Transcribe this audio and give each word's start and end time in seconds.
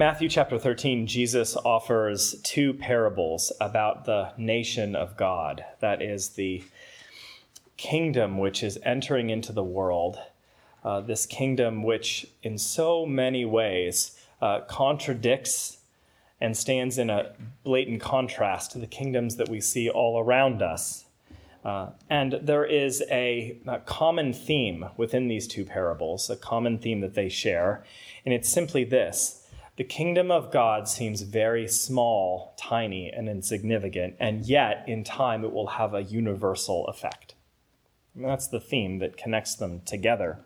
Matthew 0.00 0.30
chapter 0.30 0.58
13, 0.58 1.06
Jesus 1.06 1.58
offers 1.58 2.40
two 2.42 2.72
parables 2.72 3.52
about 3.60 4.06
the 4.06 4.32
nation 4.38 4.96
of 4.96 5.14
God. 5.14 5.62
That 5.80 6.00
is 6.00 6.30
the 6.30 6.64
kingdom 7.76 8.38
which 8.38 8.62
is 8.62 8.78
entering 8.82 9.28
into 9.28 9.52
the 9.52 9.62
world. 9.62 10.18
Uh, 10.82 11.02
this 11.02 11.26
kingdom, 11.26 11.82
which 11.82 12.26
in 12.42 12.56
so 12.56 13.04
many 13.04 13.44
ways 13.44 14.18
uh, 14.40 14.60
contradicts 14.60 15.80
and 16.40 16.56
stands 16.56 16.96
in 16.96 17.10
a 17.10 17.34
blatant 17.62 18.00
contrast 18.00 18.70
to 18.70 18.78
the 18.78 18.86
kingdoms 18.86 19.36
that 19.36 19.50
we 19.50 19.60
see 19.60 19.90
all 19.90 20.18
around 20.18 20.62
us. 20.62 21.04
Uh, 21.62 21.90
and 22.08 22.40
there 22.40 22.64
is 22.64 23.04
a, 23.10 23.58
a 23.66 23.80
common 23.80 24.32
theme 24.32 24.86
within 24.96 25.28
these 25.28 25.46
two 25.46 25.66
parables, 25.66 26.30
a 26.30 26.36
common 26.36 26.78
theme 26.78 27.00
that 27.00 27.12
they 27.12 27.28
share, 27.28 27.84
and 28.24 28.32
it's 28.32 28.48
simply 28.48 28.82
this 28.82 29.39
the 29.80 29.84
kingdom 29.84 30.30
of 30.30 30.52
God 30.52 30.86
seems 30.90 31.22
very 31.22 31.66
small, 31.66 32.52
tiny, 32.58 33.08
and 33.08 33.30
insignificant, 33.30 34.14
and 34.20 34.44
yet 34.44 34.84
in 34.86 35.02
time 35.04 35.42
it 35.42 35.54
will 35.54 35.68
have 35.68 35.94
a 35.94 36.02
universal 36.02 36.86
effect. 36.88 37.34
And 38.14 38.26
that's 38.26 38.46
the 38.46 38.60
theme 38.60 38.98
that 38.98 39.16
connects 39.16 39.54
them 39.54 39.80
together. 39.86 40.40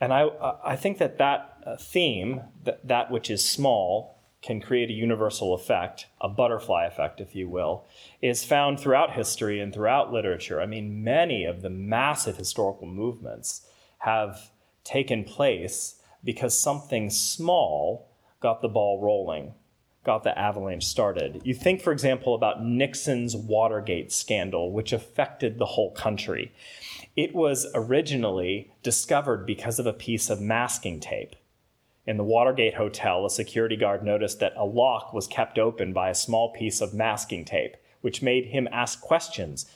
And 0.00 0.12
I, 0.12 0.28
I 0.64 0.76
think 0.76 0.98
that 0.98 1.18
that 1.18 1.56
uh, 1.66 1.76
theme, 1.78 2.42
that, 2.62 2.86
that 2.86 3.10
which 3.10 3.28
is 3.28 3.44
small, 3.44 4.22
can 4.40 4.60
create 4.60 4.88
a 4.88 4.92
universal 4.92 5.52
effect, 5.52 6.06
a 6.20 6.28
butterfly 6.28 6.84
effect, 6.86 7.20
if 7.20 7.34
you 7.34 7.48
will, 7.48 7.88
is 8.22 8.44
found 8.44 8.78
throughout 8.78 9.14
history 9.14 9.58
and 9.58 9.74
throughout 9.74 10.12
literature. 10.12 10.60
I 10.60 10.66
mean, 10.66 11.02
many 11.02 11.44
of 11.44 11.60
the 11.60 11.70
massive 11.70 12.36
historical 12.36 12.86
movements 12.86 13.66
have 13.98 14.52
taken 14.84 15.24
place 15.24 16.00
because 16.22 16.56
something 16.56 17.10
small 17.10 18.07
got 18.40 18.62
the 18.62 18.68
ball 18.68 19.00
rolling, 19.00 19.54
got 20.04 20.22
the 20.22 20.38
avalanche 20.38 20.86
started. 20.86 21.40
You 21.44 21.54
think, 21.54 21.82
for 21.82 21.92
example, 21.92 22.34
about 22.34 22.64
Nixon's 22.64 23.36
Watergate 23.36 24.12
scandal, 24.12 24.72
which 24.72 24.92
affected 24.92 25.58
the 25.58 25.66
whole 25.66 25.90
country. 25.92 26.52
It 27.16 27.34
was 27.34 27.66
originally 27.74 28.72
discovered 28.82 29.44
because 29.44 29.78
of 29.78 29.86
a 29.86 29.92
piece 29.92 30.30
of 30.30 30.40
masking 30.40 31.00
tape. 31.00 31.34
In 32.06 32.16
the 32.16 32.24
Watergate 32.24 32.74
Hotel, 32.74 33.26
a 33.26 33.30
security 33.30 33.76
guard 33.76 34.02
noticed 34.02 34.40
that 34.40 34.54
a 34.56 34.64
lock 34.64 35.12
was 35.12 35.26
kept 35.26 35.58
open 35.58 35.92
by 35.92 36.08
a 36.08 36.14
small 36.14 36.52
piece 36.52 36.80
of 36.80 36.94
masking 36.94 37.44
tape, 37.44 37.76
which 38.00 38.22
made 38.22 38.46
him 38.46 38.68
ask 38.72 39.00
questions, 39.00 39.70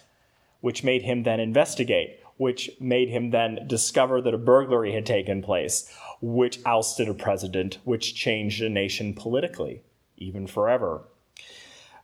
which 0.61 0.85
made 0.85 1.03
him 1.03 1.25
then 1.25 1.41
investigate, 1.41 2.21
which 2.43 2.73
made 2.81 3.09
him 3.09 3.31
then 3.31 3.61
discover 3.69 4.21
that 4.21 4.35
a 4.35 4.39
burglary 4.39 4.93
had 4.93 5.07
taken 5.07 5.41
place, 5.41 5.89
which 6.21 6.59
ousted 6.67 7.09
a 7.09 7.15
president, 7.15 7.79
which 7.85 8.17
changed 8.17 8.61
a 8.61 8.69
nation 8.69 9.15
politically, 9.15 9.81
even 10.17 10.45
forever. 10.49 11.03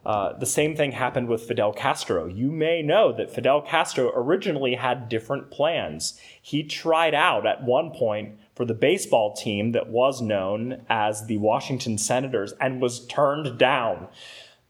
Uh, 0.06 0.38
the 0.38 0.46
same 0.46 0.76
thing 0.76 0.92
happened 0.92 1.26
with 1.26 1.42
Fidel 1.42 1.72
Castro. 1.72 2.28
You 2.28 2.52
may 2.52 2.82
know 2.82 3.12
that 3.12 3.34
Fidel 3.34 3.62
Castro 3.62 4.12
originally 4.14 4.76
had 4.76 5.08
different 5.08 5.50
plans. 5.50 6.20
He 6.40 6.62
tried 6.62 7.14
out 7.16 7.44
at 7.44 7.64
one 7.64 7.90
point 7.90 8.38
for 8.54 8.64
the 8.64 8.74
baseball 8.74 9.34
team 9.34 9.72
that 9.72 9.88
was 9.88 10.22
known 10.22 10.86
as 10.88 11.26
the 11.26 11.38
Washington 11.38 11.98
Senators 11.98 12.54
and 12.60 12.80
was 12.80 13.04
turned 13.08 13.58
down. 13.58 14.06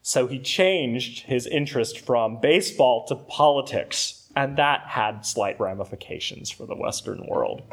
So 0.01 0.25
he 0.25 0.39
changed 0.39 1.25
his 1.27 1.45
interest 1.45 1.99
from 1.99 2.41
baseball 2.41 3.05
to 3.05 3.15
politics 3.15 4.18
and 4.35 4.57
that 4.57 4.81
had 4.81 5.25
slight 5.25 5.59
ramifications 5.59 6.51
for 6.51 6.65
the 6.65 6.75
Western 6.75 7.25
world. 7.27 7.63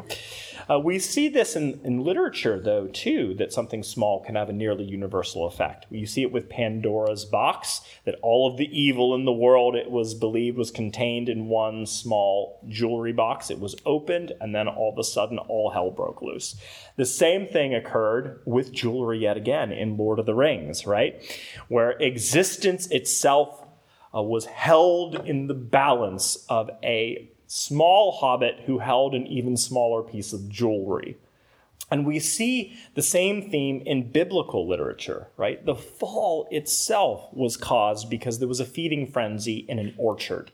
Uh, 0.69 0.79
we 0.79 0.97
see 0.97 1.29
this 1.29 1.55
in, 1.55 1.79
in 1.83 2.03
literature, 2.03 2.59
though, 2.59 2.87
too, 2.87 3.35
that 3.35 3.53
something 3.53 3.83
small 3.83 4.23
can 4.23 4.35
have 4.35 4.49
a 4.49 4.53
nearly 4.53 4.83
universal 4.83 5.45
effect. 5.45 5.85
You 5.89 6.07
see 6.07 6.23
it 6.23 6.31
with 6.31 6.49
Pandora's 6.49 7.25
box, 7.25 7.81
that 8.05 8.15
all 8.21 8.49
of 8.49 8.57
the 8.57 8.67
evil 8.77 9.13
in 9.13 9.23
the 9.23 9.31
world, 9.31 9.75
it 9.75 9.91
was 9.91 10.15
believed, 10.15 10.57
was 10.57 10.71
contained 10.71 11.29
in 11.29 11.47
one 11.47 11.85
small 11.85 12.59
jewelry 12.67 13.13
box. 13.13 13.51
It 13.51 13.59
was 13.59 13.75
opened, 13.85 14.33
and 14.41 14.53
then 14.53 14.67
all 14.67 14.91
of 14.91 14.97
a 14.97 15.03
sudden, 15.03 15.37
all 15.37 15.69
hell 15.69 15.91
broke 15.91 16.21
loose. 16.21 16.55
The 16.95 17.05
same 17.05 17.47
thing 17.47 17.75
occurred 17.75 18.41
with 18.45 18.73
jewelry 18.73 19.19
yet 19.19 19.37
again 19.37 19.71
in 19.71 19.95
Lord 19.95 20.17
of 20.17 20.25
the 20.25 20.35
Rings, 20.35 20.87
right? 20.87 21.21
Where 21.67 21.91
existence 21.91 22.87
itself 22.87 23.63
uh, 24.17 24.21
was 24.21 24.45
held 24.45 25.15
in 25.27 25.47
the 25.47 25.53
balance 25.53 26.45
of 26.49 26.69
a 26.83 27.29
small 27.45 28.11
hobbit 28.11 28.61
who 28.65 28.79
held 28.79 29.13
an 29.13 29.27
even 29.27 29.55
smaller 29.55 30.01
piece 30.01 30.33
of 30.33 30.49
jewelry. 30.49 31.17
And 31.89 32.05
we 32.05 32.19
see 32.19 32.77
the 32.95 33.01
same 33.01 33.49
theme 33.49 33.81
in 33.85 34.11
biblical 34.11 34.67
literature, 34.67 35.27
right? 35.37 35.65
The 35.65 35.75
fall 35.75 36.47
itself 36.51 37.29
was 37.31 37.55
caused 37.55 38.09
because 38.09 38.39
there 38.39 38.47
was 38.47 38.59
a 38.59 38.65
feeding 38.65 39.07
frenzy 39.07 39.65
in 39.69 39.79
an 39.79 39.93
orchard, 39.97 40.51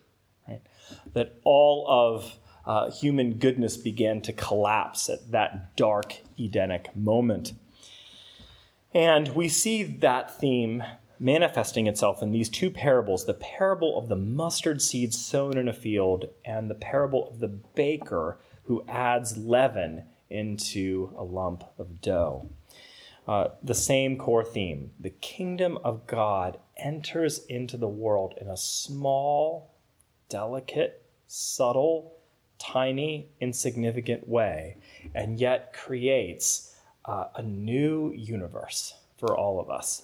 right? 0.48 0.62
That 1.14 1.40
all 1.44 1.88
of 1.90 2.38
uh, 2.66 2.92
human 2.92 3.34
goodness 3.34 3.78
began 3.78 4.22
to 4.22 4.34
collapse 4.34 5.10
at 5.10 5.32
that 5.32 5.76
dark 5.76 6.18
Edenic 6.38 6.96
moment. 6.96 7.54
And 8.94 9.30
we 9.30 9.50
see 9.50 9.82
that 9.82 10.40
theme 10.40 10.84
manifesting 11.20 11.88
itself 11.88 12.22
in 12.22 12.32
these 12.32 12.50
two 12.50 12.70
parables 12.70 13.26
the 13.26 13.34
parable 13.34 13.98
of 13.98 14.10
the 14.10 14.16
mustard 14.16 14.82
seed 14.82 15.14
sown 15.14 15.58
in 15.58 15.68
a 15.68 15.74
field, 15.74 16.30
and 16.44 16.70
the 16.70 16.76
parable 16.76 17.28
of 17.30 17.40
the 17.40 17.48
baker 17.48 18.38
who 18.66 18.84
adds 18.88 19.38
leaven 19.38 20.04
into 20.30 21.14
a 21.18 21.24
lump 21.24 21.64
of 21.78 22.02
dough. 22.02 22.50
Uh, 23.28 23.50
the 23.62 23.74
same 23.74 24.18
core 24.18 24.44
theme 24.44 24.92
the 25.00 25.10
kingdom 25.10 25.78
of 25.84 26.06
God 26.08 26.60
enters 26.76 27.46
into 27.46 27.78
the 27.78 27.88
world 27.88 28.34
in 28.42 28.50
a 28.50 28.58
small, 28.58 29.74
delicate, 30.28 31.06
subtle, 31.28 32.18
tiny, 32.60 33.30
insignificant 33.40 34.28
way, 34.28 34.78
and 35.16 35.40
yet 35.40 35.74
creates 35.74 36.76
uh, 37.06 37.26
a 37.36 37.42
new 37.42 38.12
universe 38.14 38.96
for 39.18 39.38
all 39.38 39.60
of 39.60 39.70
us. 39.70 40.04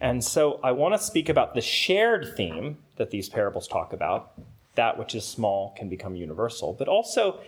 And 0.00 0.22
so 0.22 0.60
I 0.62 0.72
want 0.72 0.94
to 0.94 0.98
speak 0.98 1.28
about 1.28 1.54
the 1.54 1.60
shared 1.60 2.36
theme 2.36 2.78
that 2.96 3.10
these 3.10 3.28
parables 3.28 3.68
talk 3.68 3.92
about 3.92 4.32
that 4.74 4.98
which 4.98 5.14
is 5.14 5.24
small 5.24 5.74
can 5.76 5.88
become 5.88 6.16
universal, 6.16 6.72
but 6.72 6.88
also 6.88 7.40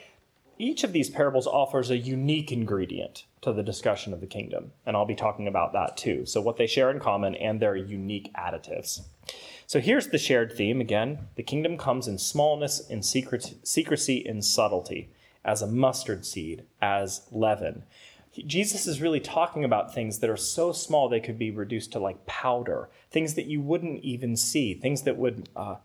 each 0.58 0.84
of 0.84 0.92
these 0.92 1.10
parables 1.10 1.46
offers 1.46 1.90
a 1.90 1.98
unique 1.98 2.50
ingredient 2.50 3.24
to 3.42 3.52
the 3.52 3.62
discussion 3.62 4.12
of 4.12 4.20
the 4.20 4.26
kingdom. 4.26 4.72
And 4.86 4.96
I'll 4.96 5.04
be 5.04 5.14
talking 5.14 5.46
about 5.46 5.72
that 5.74 5.96
too. 5.96 6.24
So, 6.24 6.40
what 6.40 6.56
they 6.56 6.66
share 6.66 6.90
in 6.90 6.98
common 6.98 7.34
and 7.34 7.60
their 7.60 7.76
unique 7.76 8.32
additives. 8.34 9.02
So, 9.66 9.80
here's 9.80 10.08
the 10.08 10.18
shared 10.18 10.52
theme 10.52 10.80
again 10.80 11.28
the 11.36 11.42
kingdom 11.42 11.76
comes 11.76 12.08
in 12.08 12.18
smallness, 12.18 12.80
in 12.88 13.02
secret, 13.02 13.54
secrecy, 13.62 14.16
in 14.16 14.40
subtlety, 14.40 15.10
as 15.44 15.62
a 15.62 15.66
mustard 15.66 16.24
seed, 16.24 16.64
as 16.80 17.26
leaven. 17.30 17.82
Jesus 18.44 18.86
is 18.86 19.00
really 19.00 19.20
talking 19.20 19.64
about 19.64 19.94
things 19.94 20.18
that 20.18 20.30
are 20.30 20.36
so 20.36 20.72
small 20.72 21.08
they 21.08 21.20
could 21.20 21.38
be 21.38 21.50
reduced 21.50 21.92
to 21.92 21.98
like 21.98 22.26
powder, 22.26 22.88
things 23.10 23.34
that 23.34 23.46
you 23.46 23.60
wouldn't 23.60 24.02
even 24.02 24.36
see, 24.36 24.74
things 24.74 25.02
that 25.02 25.16
would 25.16 25.48
uh, 25.56 25.76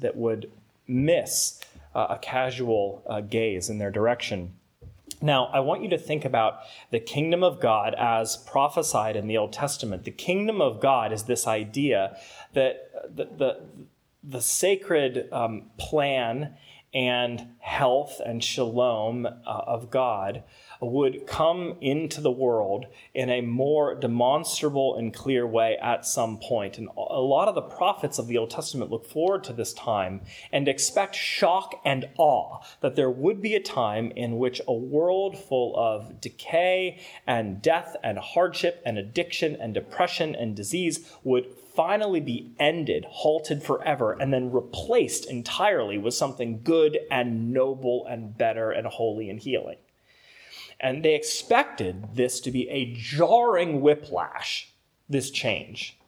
that 0.00 0.16
would 0.16 0.50
miss 0.86 1.60
uh, 1.94 2.06
a 2.10 2.18
casual 2.18 3.02
uh, 3.06 3.20
gaze 3.20 3.70
in 3.70 3.78
their 3.78 3.90
direction. 3.90 4.54
Now, 5.22 5.46
I 5.46 5.60
want 5.60 5.82
you 5.82 5.88
to 5.90 5.98
think 5.98 6.24
about 6.24 6.60
the 6.90 7.00
kingdom 7.00 7.42
of 7.42 7.58
God 7.58 7.94
as 7.94 8.36
prophesied 8.36 9.16
in 9.16 9.26
the 9.26 9.38
Old 9.38 9.52
Testament. 9.52 10.04
The 10.04 10.10
kingdom 10.10 10.60
of 10.60 10.80
God 10.80 11.12
is 11.12 11.22
this 11.22 11.46
idea 11.46 12.18
that 12.52 12.90
the, 13.16 13.24
the, 13.24 13.60
the 14.22 14.40
sacred 14.42 15.28
um, 15.32 15.70
plan 15.78 16.54
and 16.92 17.48
health 17.60 18.20
and 18.24 18.42
shalom 18.44 19.26
uh, 19.26 19.30
of 19.46 19.90
God 19.90 20.42
would 20.80 21.26
come 21.26 21.76
into 21.80 22.20
the 22.20 22.30
world 22.30 22.86
in 23.14 23.30
a 23.30 23.40
more 23.40 23.94
demonstrable 23.94 24.96
and 24.96 25.14
clear 25.14 25.46
way 25.46 25.76
at 25.82 26.06
some 26.06 26.38
point. 26.38 26.78
And 26.78 26.88
a 26.96 27.20
lot 27.20 27.48
of 27.48 27.54
the 27.54 27.62
prophets 27.62 28.18
of 28.18 28.26
the 28.26 28.38
Old 28.38 28.50
Testament 28.50 28.90
look 28.90 29.06
forward 29.06 29.44
to 29.44 29.52
this 29.52 29.72
time 29.72 30.20
and 30.52 30.68
expect 30.68 31.14
shock 31.14 31.80
and 31.84 32.08
awe 32.18 32.60
that 32.80 32.96
there 32.96 33.10
would 33.10 33.40
be 33.40 33.54
a 33.54 33.60
time 33.60 34.12
in 34.16 34.38
which 34.38 34.60
a 34.66 34.72
world 34.72 35.38
full 35.38 35.76
of 35.76 36.20
decay 36.20 37.00
and 37.26 37.62
death 37.62 37.96
and 38.02 38.18
hardship 38.18 38.82
and 38.84 38.98
addiction 38.98 39.56
and 39.56 39.74
depression 39.74 40.34
and 40.34 40.56
disease 40.56 41.10
would 41.24 41.46
finally 41.76 42.20
be 42.20 42.54
ended, 42.58 43.04
halted 43.08 43.62
forever, 43.62 44.16
and 44.18 44.32
then 44.32 44.50
replaced 44.50 45.30
entirely 45.30 45.98
with 45.98 46.14
something 46.14 46.62
good 46.62 46.98
and 47.10 47.52
noble 47.52 48.06
and 48.06 48.36
better 48.36 48.70
and 48.70 48.86
holy 48.86 49.28
and 49.28 49.40
healing. 49.40 49.76
And 50.78 51.04
they 51.04 51.14
expected 51.14 52.14
this 52.14 52.40
to 52.40 52.50
be 52.50 52.68
a 52.68 52.92
jarring 52.94 53.80
whiplash, 53.80 54.72
this 55.08 55.30
change. 55.30 55.98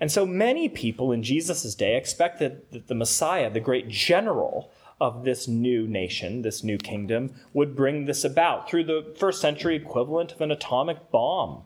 And 0.00 0.10
so 0.10 0.24
many 0.24 0.68
people 0.68 1.12
in 1.12 1.22
Jesus' 1.22 1.74
day 1.74 1.96
expected 1.96 2.62
that 2.72 2.86
the 2.86 2.94
Messiah, 2.94 3.50
the 3.50 3.60
great 3.60 3.88
general 3.88 4.70
of 5.00 5.24
this 5.24 5.48
new 5.48 5.86
nation, 5.86 6.42
this 6.42 6.62
new 6.62 6.78
kingdom, 6.78 7.34
would 7.52 7.76
bring 7.76 8.04
this 8.04 8.24
about 8.24 8.68
through 8.68 8.84
the 8.84 9.14
first 9.18 9.40
century 9.40 9.76
equivalent 9.76 10.32
of 10.32 10.40
an 10.40 10.50
atomic 10.50 11.10
bomb 11.10 11.62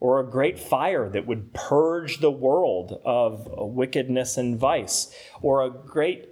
or 0.00 0.20
a 0.20 0.30
great 0.30 0.58
fire 0.58 1.08
that 1.08 1.26
would 1.26 1.54
purge 1.54 2.18
the 2.18 2.30
world 2.30 3.00
of 3.04 3.48
wickedness 3.56 4.36
and 4.36 4.58
vice, 4.58 5.14
or 5.40 5.62
a 5.62 5.70
great 5.70 6.28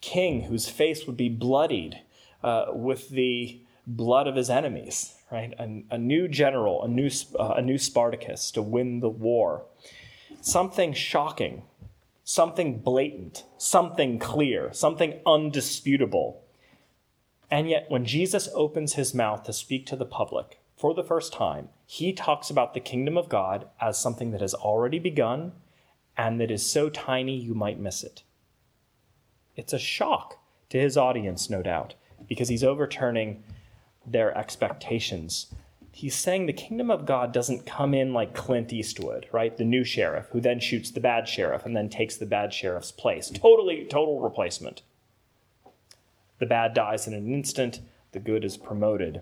king 0.00 0.42
whose 0.42 0.68
face 0.68 1.06
would 1.06 1.16
be 1.16 1.28
bloodied 1.28 2.00
uh, 2.42 2.66
with 2.72 3.10
the 3.10 3.60
blood 3.96 4.26
of 4.26 4.36
his 4.36 4.50
enemies, 4.50 5.14
right? 5.30 5.52
A, 5.58 5.84
a 5.94 5.98
new 5.98 6.28
general, 6.28 6.82
a 6.82 6.88
new, 6.88 7.10
uh, 7.38 7.54
a 7.56 7.62
new 7.62 7.78
Spartacus 7.78 8.50
to 8.52 8.62
win 8.62 9.00
the 9.00 9.08
war. 9.08 9.64
Something 10.40 10.92
shocking, 10.92 11.62
something 12.24 12.78
blatant, 12.78 13.44
something 13.58 14.18
clear, 14.18 14.72
something 14.72 15.20
undisputable. 15.26 16.42
And 17.50 17.68
yet, 17.68 17.86
when 17.88 18.04
Jesus 18.04 18.48
opens 18.54 18.94
his 18.94 19.14
mouth 19.14 19.42
to 19.44 19.52
speak 19.52 19.86
to 19.86 19.96
the 19.96 20.06
public 20.06 20.60
for 20.76 20.94
the 20.94 21.04
first 21.04 21.32
time, 21.32 21.68
he 21.84 22.12
talks 22.12 22.48
about 22.48 22.72
the 22.72 22.80
kingdom 22.80 23.18
of 23.18 23.28
God 23.28 23.68
as 23.80 23.98
something 23.98 24.30
that 24.30 24.40
has 24.40 24.54
already 24.54 24.98
begun 24.98 25.52
and 26.16 26.40
that 26.40 26.50
is 26.50 26.70
so 26.70 26.88
tiny 26.88 27.36
you 27.36 27.54
might 27.54 27.80
miss 27.80 28.04
it. 28.04 28.22
It's 29.56 29.72
a 29.72 29.78
shock 29.78 30.38
to 30.68 30.78
his 30.78 30.96
audience, 30.96 31.50
no 31.50 31.62
doubt, 31.62 31.94
because 32.28 32.48
he's 32.48 32.62
overturning 32.62 33.42
their 34.10 34.36
expectations. 34.36 35.52
He's 35.92 36.14
saying 36.14 36.46
the 36.46 36.52
kingdom 36.52 36.90
of 36.90 37.04
God 37.04 37.32
doesn't 37.32 37.66
come 37.66 37.94
in 37.94 38.12
like 38.12 38.34
Clint 38.34 38.72
Eastwood, 38.72 39.26
right? 39.32 39.56
The 39.56 39.64
new 39.64 39.84
sheriff 39.84 40.28
who 40.30 40.40
then 40.40 40.60
shoots 40.60 40.90
the 40.90 41.00
bad 41.00 41.28
sheriff 41.28 41.66
and 41.66 41.76
then 41.76 41.88
takes 41.88 42.16
the 42.16 42.26
bad 42.26 42.54
sheriff's 42.54 42.92
place. 42.92 43.30
Totally, 43.30 43.86
total 43.90 44.20
replacement. 44.20 44.82
The 46.38 46.46
bad 46.46 46.74
dies 46.74 47.06
in 47.06 47.12
an 47.12 47.32
instant, 47.32 47.80
the 48.12 48.20
good 48.20 48.44
is 48.44 48.56
promoted. 48.56 49.20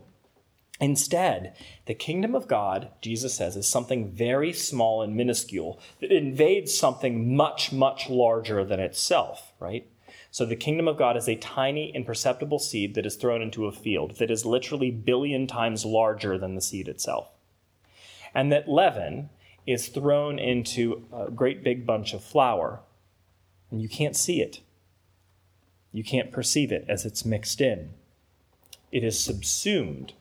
Instead, 0.80 1.56
the 1.86 1.94
kingdom 1.94 2.34
of 2.34 2.46
God, 2.46 2.90
Jesus 3.00 3.34
says, 3.34 3.56
is 3.56 3.66
something 3.66 4.12
very 4.12 4.52
small 4.52 5.02
and 5.02 5.16
minuscule 5.16 5.80
that 6.00 6.12
invades 6.12 6.78
something 6.78 7.34
much, 7.34 7.72
much 7.72 8.08
larger 8.08 8.64
than 8.64 8.78
itself, 8.78 9.52
right? 9.58 9.88
So 10.30 10.44
the 10.44 10.56
kingdom 10.56 10.88
of 10.88 10.98
God 10.98 11.16
is 11.16 11.28
a 11.28 11.36
tiny, 11.36 11.94
imperceptible 11.94 12.58
seed 12.58 12.94
that 12.94 13.06
is 13.06 13.16
thrown 13.16 13.42
into 13.42 13.66
a 13.66 13.72
field 13.72 14.16
that 14.18 14.30
is 14.30 14.44
literally 14.44 14.90
billion 14.90 15.46
times 15.46 15.84
larger 15.84 16.38
than 16.38 16.54
the 16.54 16.60
seed 16.60 16.88
itself. 16.88 17.30
And 18.34 18.52
that 18.52 18.68
leaven 18.68 19.30
is 19.66 19.88
thrown 19.88 20.38
into 20.38 21.06
a 21.12 21.30
great 21.30 21.64
big 21.64 21.86
bunch 21.86 22.12
of 22.12 22.22
flour, 22.22 22.80
and 23.70 23.80
you 23.80 23.88
can't 23.88 24.16
see 24.16 24.40
it. 24.40 24.60
You 25.92 26.04
can't 26.04 26.32
perceive 26.32 26.70
it 26.72 26.84
as 26.88 27.04
it's 27.04 27.24
mixed 27.24 27.60
in. 27.60 27.90
It 28.92 29.04
is 29.04 29.18
subsumed 29.18 30.12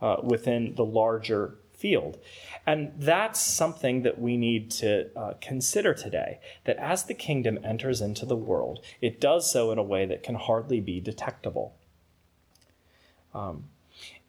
uh, 0.00 0.16
within 0.22 0.74
the 0.74 0.84
larger 0.84 1.54
field. 1.82 2.18
And 2.64 2.92
that's 2.96 3.40
something 3.40 4.02
that 4.02 4.20
we 4.20 4.36
need 4.36 4.70
to 4.82 5.10
uh, 5.18 5.34
consider 5.40 5.92
today 5.94 6.38
that 6.64 6.76
as 6.76 7.04
the 7.04 7.14
kingdom 7.14 7.58
enters 7.64 8.00
into 8.00 8.24
the 8.24 8.36
world, 8.36 8.84
it 9.00 9.20
does 9.20 9.50
so 9.50 9.72
in 9.72 9.78
a 9.78 9.82
way 9.82 10.06
that 10.06 10.22
can 10.22 10.36
hardly 10.36 10.80
be 10.80 11.00
detectable. 11.00 11.74
Um, 13.34 13.64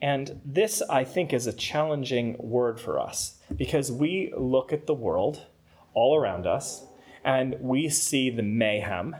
and 0.01 0.41
this, 0.43 0.81
I 0.89 1.03
think, 1.03 1.31
is 1.31 1.45
a 1.45 1.53
challenging 1.53 2.35
word 2.39 2.79
for 2.79 2.99
us 2.99 3.37
because 3.55 3.91
we 3.91 4.33
look 4.35 4.73
at 4.73 4.87
the 4.87 4.93
world 4.95 5.45
all 5.93 6.17
around 6.17 6.47
us 6.47 6.83
and 7.23 7.55
we 7.61 7.87
see 7.87 8.29
the 8.29 8.43
mayhem 8.43 9.15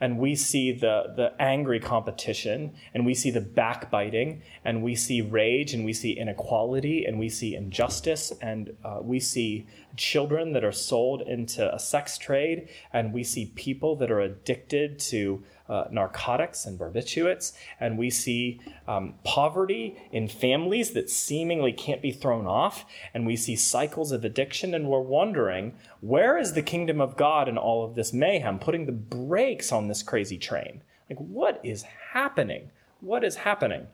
and 0.00 0.18
we 0.18 0.34
see 0.34 0.72
the, 0.72 1.14
the 1.16 1.32
angry 1.40 1.80
competition, 1.80 2.74
and 2.92 3.06
we 3.06 3.14
see 3.14 3.30
the 3.30 3.40
backbiting, 3.40 4.42
and 4.64 4.82
we 4.82 4.94
see 4.94 5.22
rage, 5.22 5.72
and 5.72 5.84
we 5.84 5.92
see 5.92 6.12
inequality, 6.12 7.04
and 7.04 7.18
we 7.18 7.28
see 7.28 7.54
injustice, 7.54 8.32
and 8.42 8.76
uh, 8.84 8.98
we 9.00 9.18
see 9.18 9.66
children 9.96 10.52
that 10.52 10.64
are 10.64 10.72
sold 10.72 11.22
into 11.22 11.74
a 11.74 11.78
sex 11.78 12.18
trade, 12.18 12.68
and 12.92 13.12
we 13.12 13.24
see 13.24 13.46
people 13.54 13.96
that 13.96 14.10
are 14.10 14.20
addicted 14.20 14.98
to 14.98 15.42
uh, 15.68 15.84
narcotics 15.90 16.64
and 16.64 16.78
barbiturates, 16.78 17.52
and 17.80 17.98
we 17.98 18.10
see 18.10 18.60
um, 18.86 19.14
poverty 19.24 19.96
in 20.12 20.28
families 20.28 20.92
that 20.92 21.10
seemingly 21.10 21.72
can't 21.72 22.02
be 22.02 22.12
thrown 22.12 22.46
off, 22.46 22.84
and 23.12 23.26
we 23.26 23.36
see 23.36 23.56
cycles 23.56 24.12
of 24.12 24.24
addiction, 24.24 24.74
and 24.74 24.88
we're 24.88 25.00
wondering 25.00 25.74
where 26.00 26.38
is 26.38 26.52
the 26.52 26.62
kingdom 26.62 27.00
of 27.00 27.16
God 27.16 27.48
in 27.48 27.58
all 27.58 27.84
of 27.84 27.94
this 27.94 28.12
mayhem, 28.12 28.58
putting 28.58 28.86
the 28.86 28.92
brakes 28.92 29.72
on 29.72 29.88
this 29.88 30.02
crazy 30.02 30.38
train? 30.38 30.82
Like, 31.10 31.18
what 31.18 31.60
is 31.64 31.84
happening? 32.12 32.70
What 33.00 33.24
is 33.24 33.36
happening? 33.36 33.88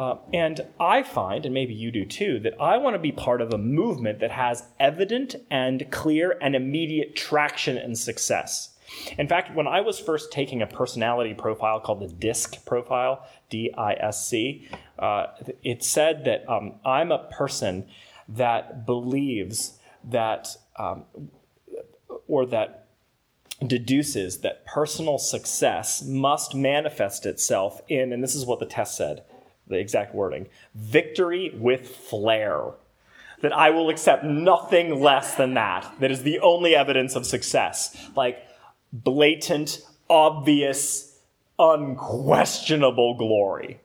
Uh, 0.00 0.16
and 0.32 0.62
I 0.80 1.02
find, 1.02 1.44
and 1.44 1.52
maybe 1.52 1.74
you 1.74 1.90
do 1.90 2.06
too, 2.06 2.40
that 2.40 2.54
I 2.58 2.78
want 2.78 2.94
to 2.94 2.98
be 2.98 3.12
part 3.12 3.42
of 3.42 3.52
a 3.52 3.58
movement 3.58 4.20
that 4.20 4.30
has 4.30 4.64
evident 4.78 5.36
and 5.50 5.90
clear 5.90 6.38
and 6.40 6.56
immediate 6.56 7.14
traction 7.14 7.76
and 7.76 7.98
success. 7.98 8.78
In 9.18 9.28
fact, 9.28 9.54
when 9.54 9.68
I 9.68 9.82
was 9.82 10.00
first 10.00 10.32
taking 10.32 10.62
a 10.62 10.66
personality 10.66 11.34
profile 11.34 11.80
called 11.80 12.00
the 12.00 12.08
DISC 12.08 12.64
profile, 12.64 13.28
D 13.50 13.74
I 13.76 13.92
S 13.92 14.26
C, 14.26 14.66
uh, 14.98 15.26
it 15.62 15.84
said 15.84 16.24
that 16.24 16.48
um, 16.48 16.76
I'm 16.82 17.12
a 17.12 17.28
person 17.30 17.86
that 18.26 18.86
believes 18.86 19.78
that, 20.02 20.56
um, 20.76 21.04
or 22.26 22.46
that 22.46 22.86
deduces 23.66 24.38
that 24.38 24.64
personal 24.64 25.18
success 25.18 26.02
must 26.02 26.54
manifest 26.54 27.26
itself 27.26 27.82
in, 27.88 28.14
and 28.14 28.24
this 28.24 28.34
is 28.34 28.46
what 28.46 28.60
the 28.60 28.66
test 28.66 28.96
said, 28.96 29.24
the 29.70 29.78
exact 29.78 30.14
wording 30.14 30.48
victory 30.74 31.52
with 31.54 31.88
flair. 31.88 32.72
That 33.42 33.52
I 33.54 33.70
will 33.70 33.88
accept 33.88 34.22
nothing 34.22 35.00
less 35.00 35.36
than 35.36 35.54
that. 35.54 35.90
That 36.00 36.10
is 36.10 36.24
the 36.24 36.40
only 36.40 36.74
evidence 36.74 37.16
of 37.16 37.24
success. 37.24 37.96
Like, 38.14 38.46
blatant, 38.92 39.80
obvious, 40.10 41.18
unquestionable 41.58 43.14
glory. 43.14 43.80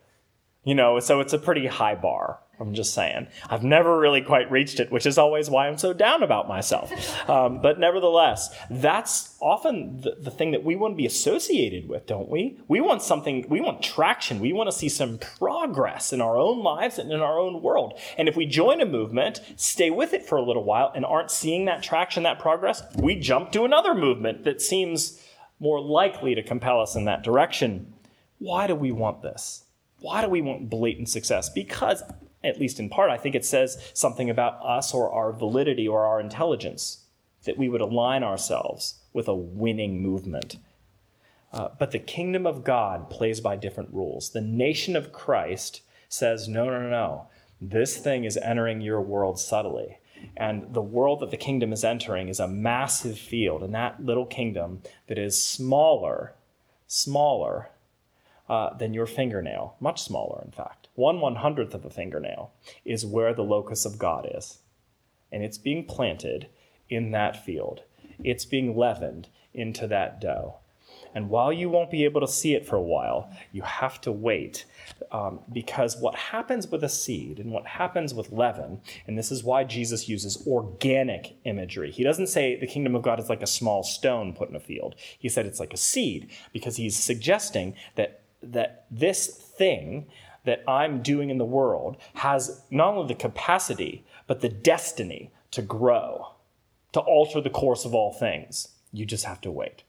You 0.66 0.76
know, 0.76 1.00
so 1.00 1.22
it's 1.22 1.32
a 1.32 1.38
pretty 1.38 1.68
high 1.68 1.96
bar. 1.96 2.40
I'm 2.60 2.74
just 2.74 2.94
saying. 2.94 3.28
I've 3.50 3.64
never 3.64 3.98
really 4.00 4.22
quite 4.22 4.50
reached 4.50 4.80
it, 4.80 4.92
which 4.92 5.06
is 5.06 5.18
always 5.18 5.50
why 5.50 5.68
I'm 5.68 5.78
so 5.78 5.94
down 5.94 6.24
about 6.24 6.48
myself. 6.48 6.92
Um, 7.30 7.62
but 7.62 7.80
nevertheless, 7.80 8.56
that's 8.70 9.36
often 9.42 10.02
the, 10.02 10.16
the, 10.22 10.32
thing 10.32 10.52
that 10.52 10.64
we 10.64 10.76
want 10.76 10.94
to 10.94 10.98
be 10.98 11.06
associated 11.06 11.90
with, 11.90 12.08
don't 12.08 12.30
we? 12.30 12.60
We 12.68 12.82
want 12.82 13.02
something, 13.02 13.46
we 13.50 13.62
want 13.62 13.82
traction. 13.82 14.40
We 14.40 14.54
want 14.54 14.70
to 14.70 14.76
see 14.76 14.90
some 14.90 15.18
progress 15.18 16.14
in 16.14 16.22
our 16.22 16.38
own 16.38 16.64
lives 16.64 16.98
and 17.00 17.12
in 17.12 17.20
our 17.20 17.40
own 17.40 17.62
world. 17.62 18.00
And 18.18 18.28
if 18.28 18.36
we 18.36 18.46
join 18.46 18.82
a 18.82 18.86
movement, 18.86 19.42
stay 19.56 19.90
with 19.90 20.14
it 20.14 20.26
for 20.26 20.38
a 20.38 20.44
little 20.44 20.64
while, 20.64 20.92
and 20.96 21.06
aren't 21.06 21.32
seeing 21.32 21.66
that 21.66 21.84
traction, 21.84 22.24
that 22.24 22.40
progress, 22.40 22.84
we 22.98 23.16
jump 23.16 23.52
to 23.52 23.66
another 23.66 23.94
movement 23.94 24.44
that 24.44 24.62
seems 24.62 25.22
more 25.60 25.82
likely 25.82 26.36
to 26.36 26.44
compel 26.44 26.82
us 26.82 26.96
in 26.96 27.06
that 27.06 27.24
direction. 27.24 27.94
Why 28.40 28.68
do 28.68 28.76
we 28.76 28.92
want 28.92 29.22
this? 29.22 29.64
Why 30.00 30.22
do 30.22 30.30
we 30.30 30.42
want 30.42 30.70
blatant 30.70 31.10
success? 31.10 31.50
Because 31.50 32.04
at 32.46 32.60
least 32.60 32.80
in 32.80 32.90
part, 32.90 33.10
I 33.10 33.18
think 33.18 33.36
it 33.36 33.46
says 33.46 33.92
something 33.94 34.30
about 34.30 34.64
us 34.66 34.94
or 34.94 35.12
our 35.12 35.32
validity 35.32 35.88
or 35.88 36.06
our 36.06 36.20
intelligence, 36.20 37.06
that 37.46 37.58
we 37.58 37.70
would 37.70 37.82
align 37.82 38.24
ourselves 38.24 39.02
with 39.14 39.28
a 39.28 39.36
winning 39.36 40.02
movement. 40.02 40.58
Uh, 41.54 41.70
but 41.80 41.92
the 41.92 42.00
kingdom 42.00 42.46
of 42.46 42.64
God 42.64 43.10
plays 43.10 43.40
by 43.40 43.56
different 43.56 43.94
rules. 43.94 44.32
The 44.32 44.42
nation 44.42 44.96
of 44.96 45.14
Christ 45.14 45.82
says, 46.10 46.48
no, 46.48 46.66
no, 46.66 46.82
no, 46.82 46.90
no. 46.90 47.28
This 47.62 47.98
thing 47.98 48.26
is 48.26 48.38
entering 48.38 48.82
your 48.82 49.02
world 49.02 49.40
subtly. 49.40 50.00
And 50.36 50.74
the 50.74 50.82
world 50.82 51.20
that 51.22 51.32
the 51.32 51.38
kingdom 51.38 51.72
is 51.72 51.84
entering 51.84 52.28
is 52.28 52.40
a 52.40 52.48
massive 52.48 53.18
field. 53.18 53.64
And 53.64 53.74
that 53.74 54.04
little 54.04 54.26
kingdom 54.26 54.82
that 55.08 55.18
is 55.18 55.42
smaller, 55.42 56.34
smaller, 56.88 57.70
uh, 58.48 58.76
than 58.78 58.94
your 58.94 59.06
fingernail, 59.06 59.76
much 59.80 60.02
smaller, 60.02 60.42
in 60.46 60.52
fact. 60.52 60.88
One 60.96 61.20
one 61.20 61.36
hundredth 61.36 61.74
of 61.74 61.86
a 61.86 61.90
fingernail 61.90 62.52
is 62.84 63.06
where 63.06 63.34
the 63.34 63.44
locus 63.44 63.86
of 63.86 64.00
God 64.00 64.30
is. 64.34 64.60
And 65.32 65.44
it's 65.44 65.58
being 65.58 65.86
planted 65.86 66.48
in 66.90 67.12
that 67.12 67.44
field, 67.44 67.82
it's 68.24 68.46
being 68.46 68.78
leavened 68.78 69.28
into 69.54 69.88
that 69.88 70.22
dough. 70.22 70.58
And 71.14 71.30
while 71.30 71.52
you 71.52 71.70
won't 71.70 71.92
be 71.92 72.04
able 72.04 72.22
to 72.22 72.28
see 72.28 72.56
it 72.56 72.68
for 72.68 72.76
a 72.76 72.82
while, 72.82 73.30
you 73.52 73.62
have 73.62 74.00
to 74.02 74.12
wait. 74.12 74.66
Um, 75.12 75.40
because 75.52 75.98
what 75.98 76.14
happens 76.16 76.68
with 76.68 76.84
a 76.84 76.90
seed 76.90 77.40
and 77.40 77.52
what 77.52 77.66
happens 77.66 78.14
with 78.14 78.32
leaven, 78.32 78.82
and 79.08 79.18
this 79.18 79.32
is 79.32 79.44
why 79.44 79.64
Jesus 79.64 80.10
uses 80.10 80.46
organic 80.46 81.36
imagery. 81.46 81.92
He 81.92 82.04
doesn't 82.04 82.28
say 82.28 82.60
the 82.60 82.68
kingdom 82.68 82.96
of 82.96 83.02
God 83.02 83.20
is 83.20 83.30
like 83.30 83.42
a 83.42 83.48
small 83.48 83.82
stone 83.82 84.34
put 84.34 84.50
in 84.50 84.56
a 84.56 84.60
field. 84.60 84.96
He 85.18 85.30
said 85.30 85.46
it's 85.46 85.60
like 85.60 85.74
a 85.74 85.78
seed 85.78 86.30
because 86.52 86.76
he's 86.76 86.98
suggesting 86.98 87.76
that, 87.96 88.22
that 88.54 88.86
this 88.92 89.28
thing 89.28 90.08
that 90.46 90.64
I'm 90.68 91.02
doing 91.02 91.30
in 91.30 91.38
the 91.38 91.46
world 91.46 91.98
has 92.16 92.62
not 92.70 92.96
only 92.96 93.14
the 93.14 93.20
capacity, 93.20 94.06
but 94.28 94.42
the 94.42 94.50
destiny 94.50 95.32
to 95.52 95.62
grow, 95.62 96.34
to 96.94 97.00
alter 97.00 97.42
the 97.42 97.50
course 97.50 97.86
of 97.86 97.94
all 97.94 98.14
things. 98.14 98.70
You 98.92 99.06
just 99.06 99.26
have 99.26 99.42
to 99.42 99.52
wait 99.52 99.84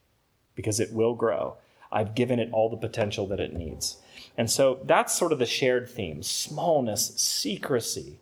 because 0.54 0.80
it 0.80 0.92
will 0.92 1.14
grow. 1.14 1.56
I've 1.92 2.14
given 2.14 2.38
it 2.38 2.50
all 2.52 2.68
the 2.68 2.76
potential 2.76 3.26
that 3.28 3.40
it 3.40 3.52
needs. 3.52 3.98
And 4.36 4.50
so 4.50 4.80
that's 4.84 5.16
sort 5.16 5.32
of 5.32 5.38
the 5.38 5.46
shared 5.46 5.88
theme 5.88 6.22
smallness, 6.22 7.12
secrecy, 7.16 8.18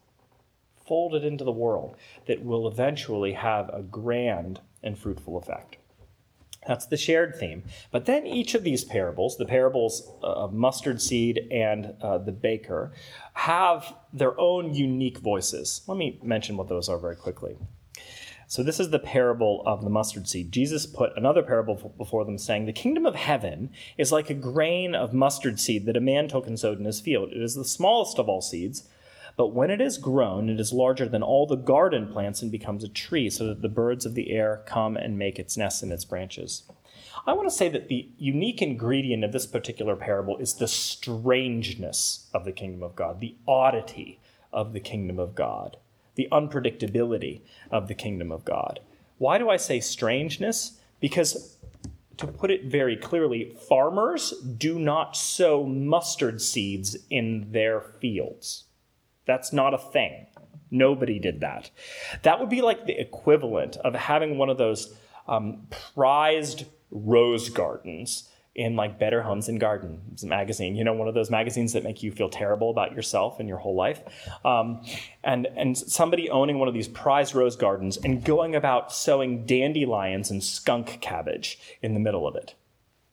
folded 0.86 1.24
into 1.24 1.44
the 1.44 1.52
world 1.52 1.96
that 2.26 2.44
will 2.44 2.68
eventually 2.68 3.32
have 3.32 3.70
a 3.70 3.82
grand 3.82 4.60
and 4.82 4.98
fruitful 4.98 5.38
effect. 5.38 5.76
That's 6.66 6.86
the 6.86 6.96
shared 6.96 7.36
theme. 7.36 7.64
But 7.90 8.06
then 8.06 8.26
each 8.26 8.54
of 8.54 8.64
these 8.64 8.84
parables, 8.84 9.36
the 9.36 9.44
parables 9.44 10.10
of 10.22 10.52
mustard 10.52 11.00
seed 11.00 11.46
and 11.50 11.94
uh, 12.00 12.18
the 12.18 12.32
baker, 12.32 12.92
have 13.34 13.94
their 14.12 14.38
own 14.40 14.74
unique 14.74 15.18
voices. 15.18 15.82
Let 15.86 15.98
me 15.98 16.18
mention 16.22 16.56
what 16.56 16.68
those 16.68 16.88
are 16.88 16.98
very 16.98 17.16
quickly. 17.16 17.56
So, 18.46 18.62
this 18.62 18.78
is 18.78 18.90
the 18.90 18.98
parable 18.98 19.62
of 19.66 19.82
the 19.82 19.90
mustard 19.90 20.28
seed. 20.28 20.52
Jesus 20.52 20.86
put 20.86 21.16
another 21.16 21.42
parable 21.42 21.92
before 21.96 22.24
them, 22.24 22.38
saying, 22.38 22.66
The 22.66 22.72
kingdom 22.72 23.06
of 23.06 23.14
heaven 23.14 23.70
is 23.96 24.12
like 24.12 24.28
a 24.28 24.34
grain 24.34 24.94
of 24.94 25.14
mustard 25.14 25.58
seed 25.58 25.86
that 25.86 25.96
a 25.96 26.00
man 26.00 26.28
took 26.28 26.46
and 26.46 26.58
sowed 26.58 26.78
in 26.78 26.84
his 26.84 27.00
field. 27.00 27.32
It 27.32 27.42
is 27.42 27.54
the 27.54 27.64
smallest 27.64 28.18
of 28.18 28.28
all 28.28 28.42
seeds, 28.42 28.86
but 29.36 29.48
when 29.48 29.70
it 29.70 29.80
is 29.80 29.98
grown, 29.98 30.48
it 30.48 30.60
is 30.60 30.72
larger 30.72 31.08
than 31.08 31.22
all 31.22 31.46
the 31.46 31.56
garden 31.56 32.08
plants 32.08 32.42
and 32.42 32.52
becomes 32.52 32.84
a 32.84 32.88
tree, 32.88 33.30
so 33.30 33.46
that 33.46 33.62
the 33.62 33.68
birds 33.68 34.06
of 34.06 34.14
the 34.14 34.30
air 34.30 34.62
come 34.66 34.96
and 34.96 35.18
make 35.18 35.38
its 35.38 35.56
nest 35.56 35.82
in 35.82 35.92
its 35.92 36.04
branches. 36.04 36.64
I 37.26 37.32
want 37.32 37.48
to 37.48 37.54
say 37.54 37.68
that 37.70 37.88
the 37.88 38.08
unique 38.18 38.60
ingredient 38.60 39.24
of 39.24 39.32
this 39.32 39.46
particular 39.46 39.96
parable 39.96 40.36
is 40.38 40.54
the 40.54 40.68
strangeness 40.68 42.28
of 42.34 42.44
the 42.44 42.52
kingdom 42.52 42.82
of 42.82 42.94
God, 42.94 43.20
the 43.20 43.36
oddity 43.48 44.20
of 44.52 44.72
the 44.72 44.80
kingdom 44.80 45.18
of 45.18 45.34
God 45.34 45.76
the 46.14 46.28
unpredictability 46.30 47.40
of 47.70 47.88
the 47.88 47.94
kingdom 47.94 48.30
of 48.30 48.44
God. 48.44 48.80
Why 49.18 49.38
do 49.38 49.50
I 49.50 49.56
say 49.56 49.80
strangeness? 49.80 50.78
Because, 51.00 51.56
to 52.16 52.26
put 52.26 52.50
it 52.50 52.64
very 52.64 52.96
clearly, 52.96 53.56
farmers 53.68 54.32
do 54.40 54.78
not 54.78 55.16
sow 55.16 55.64
mustard 55.64 56.40
seeds 56.40 56.96
in 57.10 57.52
their 57.52 57.80
fields. 57.80 58.64
That's 59.26 59.52
not 59.52 59.74
a 59.74 59.78
thing. 59.78 60.26
Nobody 60.70 61.18
did 61.18 61.40
that. 61.40 61.70
That 62.22 62.40
would 62.40 62.48
be 62.48 62.62
like 62.62 62.86
the 62.86 63.00
equivalent 63.00 63.76
of 63.76 63.94
having 63.94 64.38
one 64.38 64.50
of 64.50 64.58
those 64.58 64.94
um, 65.28 65.66
prized 65.94 66.66
rose 66.90 67.48
gardens 67.48 68.28
in 68.54 68.76
like 68.76 68.98
Better 68.98 69.22
Homes 69.22 69.48
and 69.48 69.58
Gardens 69.58 70.24
magazine. 70.24 70.76
You 70.76 70.84
know, 70.84 70.92
one 70.92 71.08
of 71.08 71.14
those 71.14 71.30
magazines 71.30 71.72
that 71.72 71.82
make 71.82 72.02
you 72.02 72.12
feel 72.12 72.28
terrible 72.28 72.70
about 72.70 72.92
yourself 72.92 73.40
and 73.40 73.48
your 73.48 73.58
whole 73.58 73.74
life. 73.74 74.00
Um, 74.44 74.82
and 75.22 75.46
and 75.56 75.76
somebody 75.76 76.30
owning 76.30 76.58
one 76.58 76.68
of 76.68 76.74
these 76.74 76.88
prized 76.88 77.34
rose 77.34 77.56
gardens 77.56 77.96
and 77.96 78.24
going 78.24 78.54
about 78.54 78.92
sowing 78.92 79.44
dandelions 79.44 80.30
and 80.30 80.42
skunk 80.42 81.00
cabbage 81.00 81.58
in 81.82 81.94
the 81.94 82.00
middle 82.00 82.26
of 82.28 82.36
it. 82.36 82.54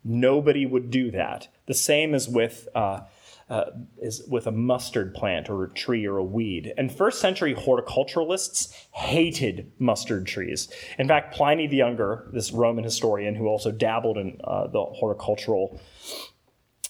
Nobody 0.03 0.65
would 0.65 0.89
do 0.89 1.12
that. 1.12 1.48
The 1.65 1.74
same 1.74 2.13
as 2.13 2.27
with. 2.27 2.68
Uh, 2.75 3.01
uh, 3.51 3.70
is 4.01 4.24
with 4.29 4.48
a 4.48 4.51
mustard 4.51 5.13
plant 5.13 5.50
or 5.50 5.65
a 5.65 5.70
tree 5.74 6.05
or 6.05 6.17
a 6.17 6.24
weed. 6.24 6.74
And 6.77 6.89
first 6.89 7.20
century 7.20 7.53
horticulturalists 7.53 8.74
hated 8.93 9.70
mustard 9.77 10.25
trees. 10.25 10.70
In 10.98 11.10
fact, 11.10 11.36
Pliny 11.36 11.67
the 11.67 11.75
Younger, 11.75 12.29
this 12.31 12.53
Roman 12.53 12.86
historian 12.86 13.36
who 13.36 13.48
also 13.48 13.70
dabbled 13.70 14.17
in 14.17 14.39
uh, 14.46 14.67
the 14.67 14.81
horticultural 14.81 15.81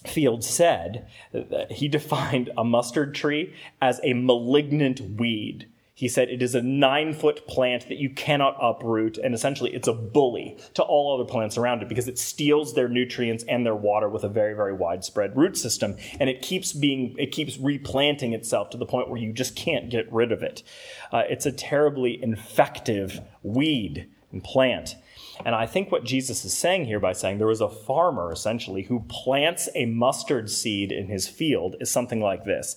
field, 0.06 0.44
said 0.44 1.08
that 1.32 1.72
he 1.72 1.88
defined 1.88 2.50
a 2.56 2.62
mustard 2.62 3.12
tree 3.12 3.52
as 3.80 4.00
a 4.04 4.14
malignant 4.14 5.00
weed. 5.18 5.66
He 6.02 6.08
said 6.08 6.30
it 6.30 6.42
is 6.42 6.56
a 6.56 6.62
nine 6.62 7.14
foot 7.14 7.46
plant 7.46 7.86
that 7.88 7.98
you 7.98 8.10
cannot 8.10 8.56
uproot, 8.60 9.18
and 9.18 9.36
essentially 9.36 9.72
it's 9.72 9.86
a 9.86 9.92
bully 9.92 10.58
to 10.74 10.82
all 10.82 11.14
other 11.14 11.24
plants 11.24 11.56
around 11.56 11.80
it 11.80 11.88
because 11.88 12.08
it 12.08 12.18
steals 12.18 12.74
their 12.74 12.88
nutrients 12.88 13.44
and 13.48 13.64
their 13.64 13.76
water 13.76 14.08
with 14.08 14.24
a 14.24 14.28
very, 14.28 14.52
very 14.52 14.72
widespread 14.72 15.36
root 15.36 15.56
system. 15.56 15.96
And 16.18 16.28
it 16.28 16.42
keeps 16.42 16.72
being, 16.72 17.14
it 17.20 17.30
keeps 17.30 17.56
replanting 17.56 18.32
itself 18.32 18.70
to 18.70 18.76
the 18.76 18.84
point 18.84 19.10
where 19.10 19.20
you 19.20 19.32
just 19.32 19.54
can't 19.54 19.90
get 19.90 20.12
rid 20.12 20.32
of 20.32 20.42
it. 20.42 20.64
Uh, 21.12 21.22
it's 21.30 21.46
a 21.46 21.52
terribly 21.52 22.20
infective 22.20 23.20
weed 23.44 24.10
and 24.32 24.42
plant. 24.42 24.96
And 25.44 25.54
I 25.54 25.66
think 25.66 25.90
what 25.90 26.04
Jesus 26.04 26.44
is 26.44 26.56
saying 26.56 26.86
here 26.86 27.00
by 27.00 27.12
saying 27.12 27.38
there 27.38 27.46
was 27.46 27.60
a 27.60 27.68
farmer 27.68 28.32
essentially 28.32 28.82
who 28.82 29.00
plants 29.08 29.68
a 29.74 29.86
mustard 29.86 30.50
seed 30.50 30.92
in 30.92 31.08
his 31.08 31.28
field 31.28 31.76
is 31.80 31.90
something 31.90 32.20
like 32.20 32.44
this. 32.44 32.76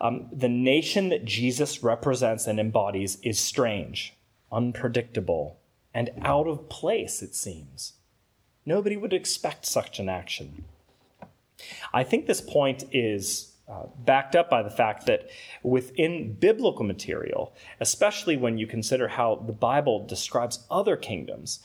Um, 0.00 0.28
the 0.32 0.48
nation 0.48 1.08
that 1.08 1.24
Jesus 1.24 1.82
represents 1.82 2.46
and 2.46 2.60
embodies 2.60 3.18
is 3.22 3.38
strange, 3.38 4.14
unpredictable, 4.52 5.58
and 5.94 6.10
out 6.22 6.46
of 6.46 6.68
place, 6.68 7.22
it 7.22 7.34
seems. 7.34 7.94
Nobody 8.66 8.96
would 8.96 9.12
expect 9.12 9.64
such 9.64 9.98
an 9.98 10.08
action. 10.08 10.64
I 11.94 12.04
think 12.04 12.26
this 12.26 12.40
point 12.40 12.84
is 12.92 13.56
uh, 13.68 13.86
backed 14.04 14.36
up 14.36 14.50
by 14.50 14.62
the 14.62 14.70
fact 14.70 15.06
that 15.06 15.28
within 15.62 16.34
biblical 16.34 16.84
material, 16.84 17.54
especially 17.80 18.36
when 18.36 18.58
you 18.58 18.66
consider 18.66 19.08
how 19.08 19.42
the 19.46 19.52
Bible 19.52 20.06
describes 20.06 20.64
other 20.70 20.96
kingdoms, 20.96 21.60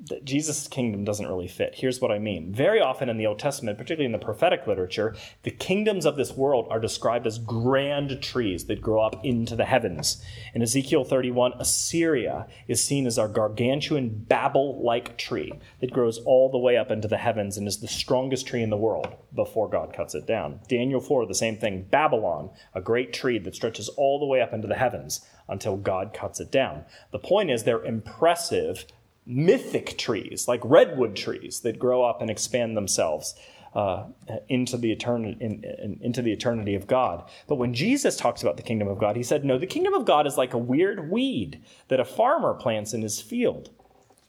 that 0.00 0.24
Jesus' 0.24 0.68
kingdom 0.68 1.04
doesn't 1.04 1.28
really 1.28 1.48
fit. 1.48 1.74
Here's 1.76 2.00
what 2.00 2.10
I 2.10 2.18
mean. 2.18 2.52
Very 2.52 2.80
often 2.80 3.08
in 3.08 3.16
the 3.16 3.26
Old 3.26 3.38
Testament, 3.38 3.78
particularly 3.78 4.06
in 4.06 4.12
the 4.12 4.24
prophetic 4.24 4.66
literature, 4.66 5.14
the 5.44 5.50
kingdoms 5.50 6.04
of 6.04 6.16
this 6.16 6.32
world 6.32 6.66
are 6.70 6.80
described 6.80 7.26
as 7.26 7.38
grand 7.38 8.20
trees 8.22 8.66
that 8.66 8.82
grow 8.82 9.00
up 9.00 9.24
into 9.24 9.56
the 9.56 9.64
heavens. 9.64 10.22
In 10.52 10.62
Ezekiel 10.62 11.04
31, 11.04 11.54
Assyria 11.58 12.46
is 12.68 12.82
seen 12.82 13.06
as 13.06 13.18
our 13.18 13.28
gargantuan 13.28 14.10
Babel 14.10 14.82
like 14.84 15.16
tree 15.16 15.52
that 15.80 15.92
grows 15.92 16.18
all 16.18 16.50
the 16.50 16.58
way 16.58 16.76
up 16.76 16.90
into 16.90 17.08
the 17.08 17.16
heavens 17.16 17.56
and 17.56 17.66
is 17.66 17.80
the 17.80 17.88
strongest 17.88 18.46
tree 18.46 18.62
in 18.62 18.70
the 18.70 18.76
world 18.76 19.14
before 19.34 19.68
God 19.68 19.92
cuts 19.92 20.14
it 20.14 20.26
down. 20.26 20.60
Daniel 20.68 21.00
4, 21.00 21.26
the 21.26 21.34
same 21.34 21.56
thing. 21.56 21.86
Babylon, 21.90 22.50
a 22.74 22.80
great 22.80 23.12
tree 23.12 23.38
that 23.38 23.54
stretches 23.54 23.88
all 23.90 24.18
the 24.18 24.26
way 24.26 24.40
up 24.40 24.52
into 24.52 24.68
the 24.68 24.74
heavens 24.74 25.24
until 25.48 25.76
God 25.76 26.12
cuts 26.12 26.40
it 26.40 26.50
down. 26.50 26.84
The 27.12 27.18
point 27.18 27.50
is, 27.50 27.64
they're 27.64 27.84
impressive 27.84 28.86
mythic 29.26 29.96
trees, 29.98 30.46
like 30.46 30.60
redwood 30.64 31.16
trees 31.16 31.60
that 31.60 31.78
grow 31.78 32.04
up 32.04 32.20
and 32.20 32.30
expand 32.30 32.76
themselves 32.76 33.34
uh, 33.74 34.04
into, 34.48 34.76
the 34.76 34.92
in, 34.92 35.24
in, 35.40 35.98
into 36.00 36.22
the 36.22 36.32
eternity 36.32 36.74
of 36.74 36.86
God. 36.86 37.28
But 37.48 37.56
when 37.56 37.74
Jesus 37.74 38.16
talks 38.16 38.42
about 38.42 38.56
the 38.56 38.62
kingdom 38.62 38.88
of 38.88 38.98
God, 38.98 39.16
he 39.16 39.22
said, 39.22 39.44
No, 39.44 39.58
the 39.58 39.66
kingdom 39.66 39.94
of 39.94 40.04
God 40.04 40.26
is 40.26 40.36
like 40.36 40.54
a 40.54 40.58
weird 40.58 41.10
weed 41.10 41.62
that 41.88 42.00
a 42.00 42.04
farmer 42.04 42.54
plants 42.54 42.94
in 42.94 43.02
his 43.02 43.20
field. 43.20 43.70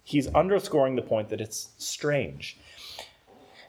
He's 0.03 0.27
underscoring 0.27 0.95
the 0.95 1.01
point 1.01 1.29
that 1.29 1.41
it's 1.41 1.69
strange. 1.77 2.57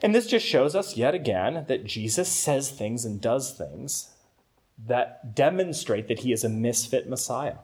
And 0.02 0.14
this 0.14 0.26
just 0.26 0.46
shows 0.46 0.74
us 0.74 0.96
yet 0.96 1.14
again 1.14 1.64
that 1.68 1.84
Jesus 1.84 2.28
says 2.28 2.70
things 2.70 3.04
and 3.04 3.20
does 3.20 3.52
things 3.52 4.10
that 4.78 5.34
demonstrate 5.34 6.08
that 6.08 6.20
he 6.20 6.32
is 6.32 6.44
a 6.44 6.48
misfit 6.48 7.08
Messiah 7.08 7.58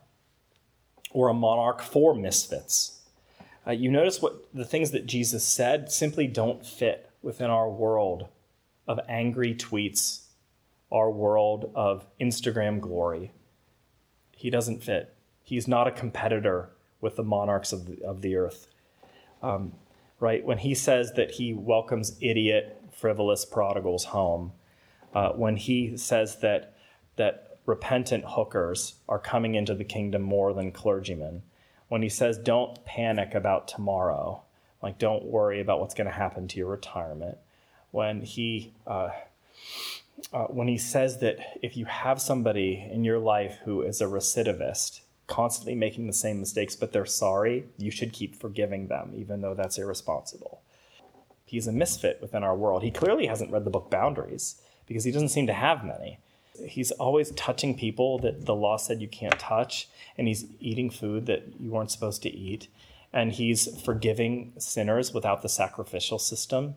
or 1.10 1.28
a 1.28 1.34
monarch 1.34 1.82
for 1.82 2.14
misfits. 2.14 3.01
Uh, 3.66 3.70
you 3.70 3.90
notice 3.90 4.20
what 4.20 4.46
the 4.52 4.64
things 4.64 4.90
that 4.90 5.06
Jesus 5.06 5.46
said 5.46 5.90
simply 5.92 6.26
don't 6.26 6.66
fit 6.66 7.10
within 7.22 7.50
our 7.50 7.70
world 7.70 8.28
of 8.88 8.98
angry 9.08 9.54
tweets, 9.54 10.24
our 10.90 11.10
world 11.10 11.70
of 11.74 12.04
Instagram 12.20 12.80
glory. 12.80 13.30
He 14.36 14.50
doesn't 14.50 14.82
fit. 14.82 15.14
He's 15.44 15.68
not 15.68 15.86
a 15.86 15.92
competitor 15.92 16.70
with 17.00 17.16
the 17.16 17.22
monarchs 17.22 17.72
of 17.72 17.86
the, 17.86 18.02
of 18.04 18.22
the 18.22 18.36
earth. 18.36 18.66
Um, 19.42 19.72
right? 20.18 20.44
When 20.44 20.58
he 20.58 20.74
says 20.74 21.12
that 21.14 21.32
he 21.32 21.52
welcomes 21.52 22.16
idiot, 22.20 22.80
frivolous 22.92 23.44
prodigals 23.44 24.04
home, 24.04 24.52
uh, 25.14 25.30
when 25.30 25.56
he 25.56 25.96
says 25.96 26.36
that, 26.40 26.74
that 27.16 27.58
repentant 27.66 28.24
hookers 28.26 28.94
are 29.08 29.18
coming 29.18 29.54
into 29.54 29.74
the 29.74 29.84
kingdom 29.84 30.22
more 30.22 30.52
than 30.52 30.72
clergymen, 30.72 31.42
when 31.92 32.00
he 32.00 32.08
says, 32.08 32.38
don't 32.38 32.82
panic 32.86 33.34
about 33.34 33.68
tomorrow, 33.68 34.40
like 34.82 34.98
don't 34.98 35.26
worry 35.26 35.60
about 35.60 35.78
what's 35.78 35.92
going 35.92 36.06
to 36.06 36.10
happen 36.10 36.48
to 36.48 36.56
your 36.56 36.68
retirement, 36.68 37.36
when 37.90 38.22
he 38.22 38.72
uh, 38.86 39.10
uh, 40.32 40.44
when 40.44 40.68
he 40.68 40.78
says 40.78 41.18
that 41.18 41.36
if 41.60 41.76
you 41.76 41.84
have 41.84 42.18
somebody 42.18 42.88
in 42.90 43.04
your 43.04 43.18
life 43.18 43.58
who 43.66 43.82
is 43.82 44.00
a 44.00 44.06
recidivist, 44.06 45.00
constantly 45.26 45.74
making 45.74 46.06
the 46.06 46.14
same 46.14 46.40
mistakes, 46.40 46.74
but 46.74 46.92
they're 46.94 47.04
sorry, 47.04 47.66
you 47.76 47.90
should 47.90 48.14
keep 48.14 48.34
forgiving 48.34 48.86
them, 48.86 49.12
even 49.14 49.42
though 49.42 49.52
that's 49.52 49.76
irresponsible. 49.76 50.62
He's 51.44 51.66
a 51.66 51.72
misfit 51.72 52.22
within 52.22 52.42
our 52.42 52.56
world. 52.56 52.82
He 52.82 52.90
clearly 52.90 53.26
hasn't 53.26 53.52
read 53.52 53.66
the 53.66 53.70
book 53.70 53.90
Boundaries 53.90 54.62
because 54.86 55.04
he 55.04 55.12
doesn't 55.12 55.28
seem 55.28 55.46
to 55.46 55.52
have 55.52 55.84
many. 55.84 56.20
He's 56.66 56.90
always 56.92 57.30
touching 57.32 57.76
people 57.76 58.18
that 58.18 58.46
the 58.46 58.54
law 58.54 58.76
said 58.76 59.00
you 59.00 59.08
can't 59.08 59.38
touch, 59.38 59.88
and 60.18 60.28
he's 60.28 60.46
eating 60.60 60.90
food 60.90 61.26
that 61.26 61.44
you 61.58 61.70
weren't 61.70 61.90
supposed 61.90 62.22
to 62.22 62.30
eat, 62.30 62.68
and 63.12 63.32
he's 63.32 63.80
forgiving 63.82 64.52
sinners 64.58 65.12
without 65.12 65.42
the 65.42 65.48
sacrificial 65.48 66.18
system, 66.18 66.74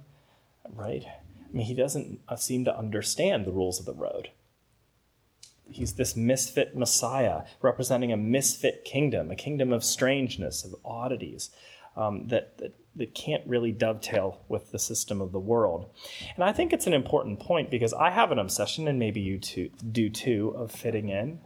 right? 0.74 1.06
I 1.06 1.58
mean, 1.58 1.66
he 1.66 1.74
doesn't 1.74 2.20
uh, 2.28 2.36
seem 2.36 2.66
to 2.66 2.78
understand 2.78 3.46
the 3.46 3.52
rules 3.52 3.80
of 3.80 3.86
the 3.86 3.94
road. 3.94 4.30
He's 5.70 5.94
this 5.94 6.16
misfit 6.16 6.76
Messiah 6.76 7.44
representing 7.62 8.12
a 8.12 8.18
misfit 8.18 8.86
kingdom, 8.86 9.32
a 9.32 9.36
kingdom 9.36 9.74
of 9.74 9.84
strangeness, 9.84 10.64
of 10.64 10.76
oddities 10.86 11.50
um, 11.96 12.28
that, 12.28 12.58
that, 12.60 12.76
that 12.96 13.14
can't 13.14 13.46
really 13.46 13.72
dovetail 13.72 14.42
with 14.48 14.72
the 14.72 14.80
system 14.80 15.22
of 15.22 15.32
the 15.32 15.40
world. 15.40 15.90
And 16.36 16.44
I 16.44 16.54
think 16.54 16.72
it's 16.72 16.88
an 16.88 16.94
important 16.94 17.40
point 17.40 17.70
because 17.70 17.94
I 17.94 18.10
have 18.10 18.32
an 18.32 18.40
obsession, 18.40 18.88
and 18.88 18.98
maybe 18.98 19.20
you 19.20 19.38
too, 19.38 19.70
do 19.92 20.10
too, 20.10 20.54
of 20.56 20.72
fitting 20.72 21.10
in. 21.10 21.40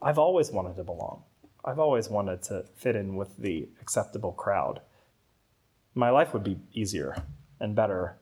I've 0.00 0.18
always 0.18 0.50
wanted 0.50 0.76
to 0.76 0.84
belong. 0.84 1.24
I've 1.64 1.78
always 1.78 2.08
wanted 2.08 2.42
to 2.44 2.64
fit 2.76 2.94
in 2.94 3.16
with 3.16 3.36
the 3.38 3.68
acceptable 3.80 4.32
crowd. 4.32 4.80
My 5.94 6.10
life 6.10 6.32
would 6.32 6.44
be 6.44 6.58
easier 6.72 7.22
and 7.58 7.74
better, 7.74 8.18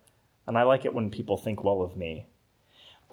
and 0.47 0.57
I 0.57 0.63
like 0.63 0.85
it 0.85 0.95
when 0.95 1.11
people 1.11 1.37
think 1.37 1.65
well 1.65 1.83
of 1.83 1.97
me. 1.97 2.27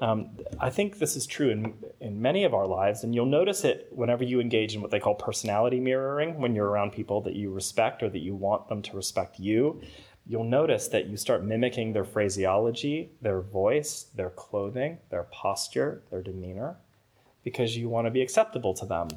Um, 0.01 0.29
I 0.59 0.69
think 0.69 0.97
this 0.97 1.15
is 1.15 1.27
true 1.27 1.49
in, 1.49 1.73
in 1.99 2.21
many 2.21 2.45
of 2.45 2.53
our 2.53 2.65
lives, 2.65 3.03
and 3.03 3.13
you'll 3.13 3.25
notice 3.25 3.65
it 3.65 3.87
whenever 3.91 4.23
you 4.23 4.39
engage 4.39 4.73
in 4.73 4.81
what 4.81 4.91
they 4.91 4.99
call 4.99 5.15
personality 5.15 5.79
mirroring, 5.79 6.39
when 6.39 6.55
you're 6.55 6.69
around 6.69 6.93
people 6.93 7.21
that 7.21 7.35
you 7.35 7.51
respect 7.51 8.01
or 8.01 8.09
that 8.09 8.19
you 8.19 8.33
want 8.33 8.69
them 8.69 8.81
to 8.83 8.95
respect 8.95 9.39
you. 9.39 9.81
You'll 10.25 10.45
notice 10.45 10.87
that 10.89 11.07
you 11.07 11.17
start 11.17 11.43
mimicking 11.43 11.91
their 11.91 12.05
phraseology, 12.05 13.11
their 13.21 13.41
voice, 13.41 14.05
their 14.15 14.29
clothing, 14.29 14.99
their 15.09 15.23
posture, 15.23 16.03
their 16.11 16.21
demeanor, 16.21 16.77
because 17.43 17.75
you 17.75 17.89
want 17.89 18.07
to 18.07 18.11
be 18.11 18.21
acceptable 18.21 18.73
to 18.75 18.85
them. 18.85 19.09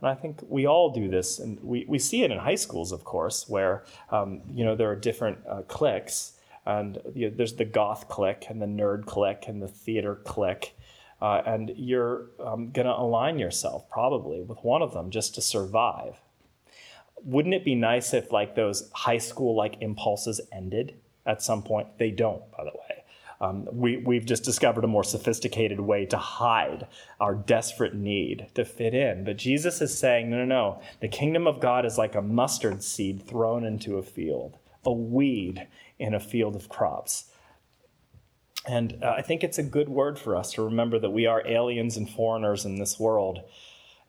And 0.00 0.08
I 0.10 0.14
think 0.14 0.42
we 0.48 0.66
all 0.66 0.90
do 0.90 1.08
this, 1.08 1.38
and 1.38 1.58
we, 1.62 1.86
we 1.88 1.98
see 1.98 2.22
it 2.22 2.30
in 2.30 2.38
high 2.38 2.56
schools, 2.56 2.92
of 2.92 3.04
course, 3.04 3.48
where 3.48 3.84
um, 4.10 4.42
you 4.52 4.64
know 4.64 4.76
there 4.76 4.90
are 4.90 4.96
different 4.96 5.38
uh, 5.48 5.62
cliques 5.62 6.34
and 6.66 6.98
you 7.14 7.28
know, 7.30 7.36
there's 7.36 7.54
the 7.54 7.64
goth 7.64 8.08
clique 8.08 8.46
and 8.48 8.60
the 8.60 8.66
nerd 8.66 9.06
clique 9.06 9.44
and 9.48 9.62
the 9.62 9.68
theater 9.68 10.16
clique. 10.16 10.76
Uh, 11.20 11.42
and 11.46 11.72
you're 11.76 12.26
um, 12.44 12.70
going 12.70 12.86
to 12.86 12.92
align 12.92 13.38
yourself 13.38 13.88
probably 13.88 14.42
with 14.42 14.58
one 14.62 14.82
of 14.82 14.92
them 14.92 15.10
just 15.10 15.34
to 15.34 15.40
survive. 15.40 16.20
Wouldn't 17.22 17.54
it 17.54 17.64
be 17.64 17.74
nice 17.74 18.12
if 18.12 18.32
like 18.32 18.54
those 18.54 18.90
high 18.92 19.18
school 19.18 19.56
like 19.56 19.76
impulses 19.80 20.40
ended 20.52 20.96
at 21.24 21.40
some 21.40 21.62
point? 21.62 21.98
They 21.98 22.10
don't, 22.10 22.42
by 22.50 22.64
the 22.64 22.70
way. 22.70 23.04
Um, 23.40 23.68
we, 23.72 23.96
we've 23.98 24.24
just 24.24 24.44
discovered 24.44 24.84
a 24.84 24.88
more 24.88 25.04
sophisticated 25.04 25.80
way 25.80 26.06
to 26.06 26.16
hide 26.16 26.86
our 27.20 27.34
desperate 27.34 27.94
need 27.94 28.46
to 28.54 28.64
fit 28.64 28.94
in. 28.94 29.24
But 29.24 29.38
Jesus 29.38 29.80
is 29.80 29.96
saying, 29.96 30.30
no, 30.30 30.38
no, 30.38 30.44
no. 30.44 30.82
The 31.00 31.08
kingdom 31.08 31.46
of 31.46 31.60
God 31.60 31.84
is 31.84 31.98
like 31.98 32.14
a 32.14 32.22
mustard 32.22 32.82
seed 32.82 33.26
thrown 33.26 33.64
into 33.64 33.98
a 33.98 34.02
field, 34.02 34.58
a 34.84 34.92
weed 34.92 35.66
in 35.98 36.14
a 36.14 36.20
field 36.20 36.56
of 36.56 36.68
crops. 36.68 37.30
And 38.66 39.02
uh, 39.02 39.14
I 39.18 39.22
think 39.22 39.44
it's 39.44 39.58
a 39.58 39.62
good 39.62 39.88
word 39.88 40.18
for 40.18 40.36
us 40.36 40.52
to 40.52 40.62
remember 40.62 40.98
that 40.98 41.10
we 41.10 41.26
are 41.26 41.46
aliens 41.46 41.96
and 41.96 42.08
foreigners 42.08 42.64
in 42.64 42.78
this 42.78 42.98
world, 42.98 43.40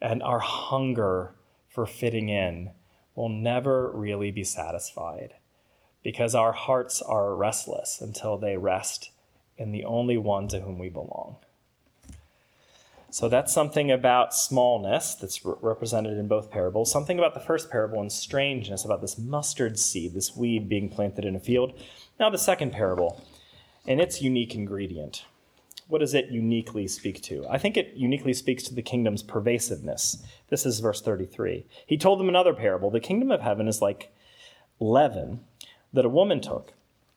and 0.01 0.23
our 0.23 0.39
hunger 0.39 1.35
for 1.67 1.85
fitting 1.85 2.29
in 2.29 2.71
will 3.15 3.29
never 3.29 3.91
really 3.91 4.31
be 4.31 4.43
satisfied 4.43 5.33
because 6.03 6.35
our 6.35 6.51
hearts 6.51 7.01
are 7.01 7.35
restless 7.35 7.99
until 7.99 8.37
they 8.37 8.57
rest 8.57 9.11
in 9.57 9.71
the 9.71 9.83
only 9.83 10.17
one 10.17 10.47
to 10.47 10.59
whom 10.61 10.77
we 10.77 10.89
belong. 10.89 11.37
So 13.15 13.29
that's 13.29 13.53
something 13.53 13.91
about 13.91 14.35
smallness 14.35 15.15
that's 15.15 15.45
re- 15.45 15.53
represented 15.61 16.17
in 16.17 16.27
both 16.27 16.51
parables, 16.51 16.91
something 16.91 17.17
about 17.17 17.33
the 17.33 17.39
first 17.39 17.71
parable 17.71 18.01
and 18.01 18.11
strangeness 18.11 18.83
about 18.83 18.99
this 18.99 19.17
mustard 19.17 19.79
seed, 19.79 20.13
this 20.13 20.35
weed 20.35 20.67
being 20.67 20.89
planted 20.89 21.23
in 21.23 21.33
a 21.33 21.39
field. 21.39 21.79
Now, 22.19 22.29
the 22.29 22.37
second 22.37 22.73
parable 22.73 23.23
and 23.87 24.01
its 24.01 24.21
unique 24.21 24.53
ingredient. 24.53 25.23
What 25.87 25.99
does 25.99 26.13
it 26.13 26.27
uniquely 26.27 26.89
speak 26.89 27.21
to? 27.21 27.45
I 27.49 27.57
think 27.57 27.77
it 27.77 27.93
uniquely 27.95 28.33
speaks 28.33 28.63
to 28.63 28.75
the 28.75 28.81
kingdom's 28.81 29.23
pervasiveness. 29.23 30.21
This 30.49 30.65
is 30.65 30.81
verse 30.81 31.01
33. 31.01 31.65
He 31.87 31.95
told 31.95 32.19
them 32.19 32.27
another 32.27 32.53
parable 32.53 32.91
The 32.91 32.99
kingdom 32.99 33.31
of 33.31 33.39
heaven 33.39 33.69
is 33.69 33.81
like 33.81 34.13
leaven 34.77 35.39
that 35.93 36.03
a 36.03 36.09
woman 36.09 36.41
took 36.41 36.73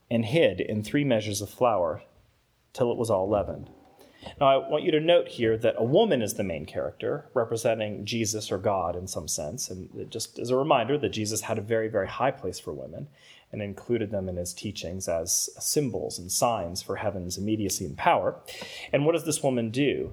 and 0.09 0.25
hid 0.25 0.61
in 0.61 0.85
three 0.85 1.03
measures 1.03 1.41
of 1.41 1.51
flour 1.51 2.05
till 2.73 2.93
it 2.93 2.99
was 2.99 3.11
all 3.11 3.29
leavened. 3.29 3.69
Now, 4.41 4.47
I 4.47 4.69
want 4.69 4.85
you 4.85 4.91
to 4.93 5.01
note 5.01 5.29
here 5.29 5.57
that 5.57 5.75
a 5.79 5.85
woman 5.85 6.23
is 6.23 6.35
the 6.35 6.45
main 6.45 6.67
character, 6.67 7.29
representing 7.35 8.05
Jesus 8.05 8.51
or 8.51 8.59
God 8.59 8.97
in 8.97 9.07
some 9.07 9.29
sense. 9.29 9.71
And 9.71 10.11
just 10.11 10.39
as 10.39 10.51
a 10.51 10.57
reminder 10.57 10.99
that 10.99 11.11
Jesus 11.11 11.43
had 11.43 11.59
a 11.59 11.63
very, 11.63 11.89
very 11.89 12.09
high 12.09 12.31
place 12.31 12.59
for 12.59 12.73
women 12.73 13.09
and 13.53 13.63
included 13.63 14.11
them 14.11 14.29
in 14.29 14.37
his 14.37 14.53
teachings 14.53 15.09
as 15.09 15.49
symbols 15.59 16.19
and 16.19 16.31
signs 16.31 16.83
for 16.83 16.97
heaven's 16.97 17.39
immediacy 17.39 17.85
and 17.85 17.97
power. 17.97 18.41
And 18.93 19.07
what 19.07 19.13
does 19.13 19.25
this 19.25 19.43
woman 19.43 19.71
do? 19.71 20.13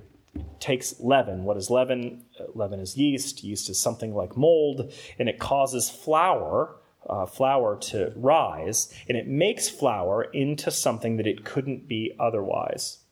Takes 0.60 1.00
leaven. 1.00 1.44
What 1.44 1.58
is 1.58 1.70
leaven? 1.70 2.26
Uh, 2.40 2.46
leaven 2.54 2.80
is 2.80 2.98
yeast. 2.98 3.44
Yeast 3.44 3.70
is 3.70 3.78
something 3.78 4.14
like 4.14 4.38
mold, 4.38 4.92
and 5.20 5.30
it 5.30 5.40
causes 5.40 5.90
flour. 5.90 6.78
Uh, 7.08 7.24
flour 7.24 7.78
to 7.78 8.12
rise, 8.16 8.92
and 9.08 9.16
it 9.16 9.28
makes 9.28 9.70
flour 9.70 10.24
into 10.24 10.72
something 10.72 11.18
that 11.18 11.28
it 11.28 11.46
couldn't 11.46 11.88
be 11.88 12.12
otherwise. 12.20 13.05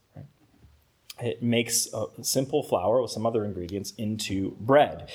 It 1.21 1.43
makes 1.43 1.87
simple 2.21 2.63
flour 2.63 3.01
with 3.01 3.11
some 3.11 3.25
other 3.25 3.45
ingredients 3.45 3.93
into 3.97 4.51
bread. 4.59 5.09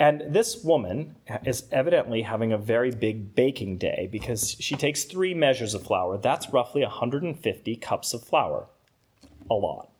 And 0.00 0.22
this 0.28 0.64
woman 0.64 1.14
is 1.44 1.64
evidently 1.70 2.22
having 2.22 2.52
a 2.52 2.58
very 2.58 2.90
big 2.90 3.36
baking 3.36 3.78
day 3.78 4.08
because 4.10 4.56
she 4.58 4.74
takes 4.74 5.04
three 5.04 5.32
measures 5.32 5.72
of 5.72 5.84
flour. 5.84 6.18
That's 6.18 6.50
roughly 6.50 6.82
150 6.82 7.76
cups 7.76 8.12
of 8.14 8.24
flour. 8.24 8.66
A 9.48 9.54
lot. 9.54 9.90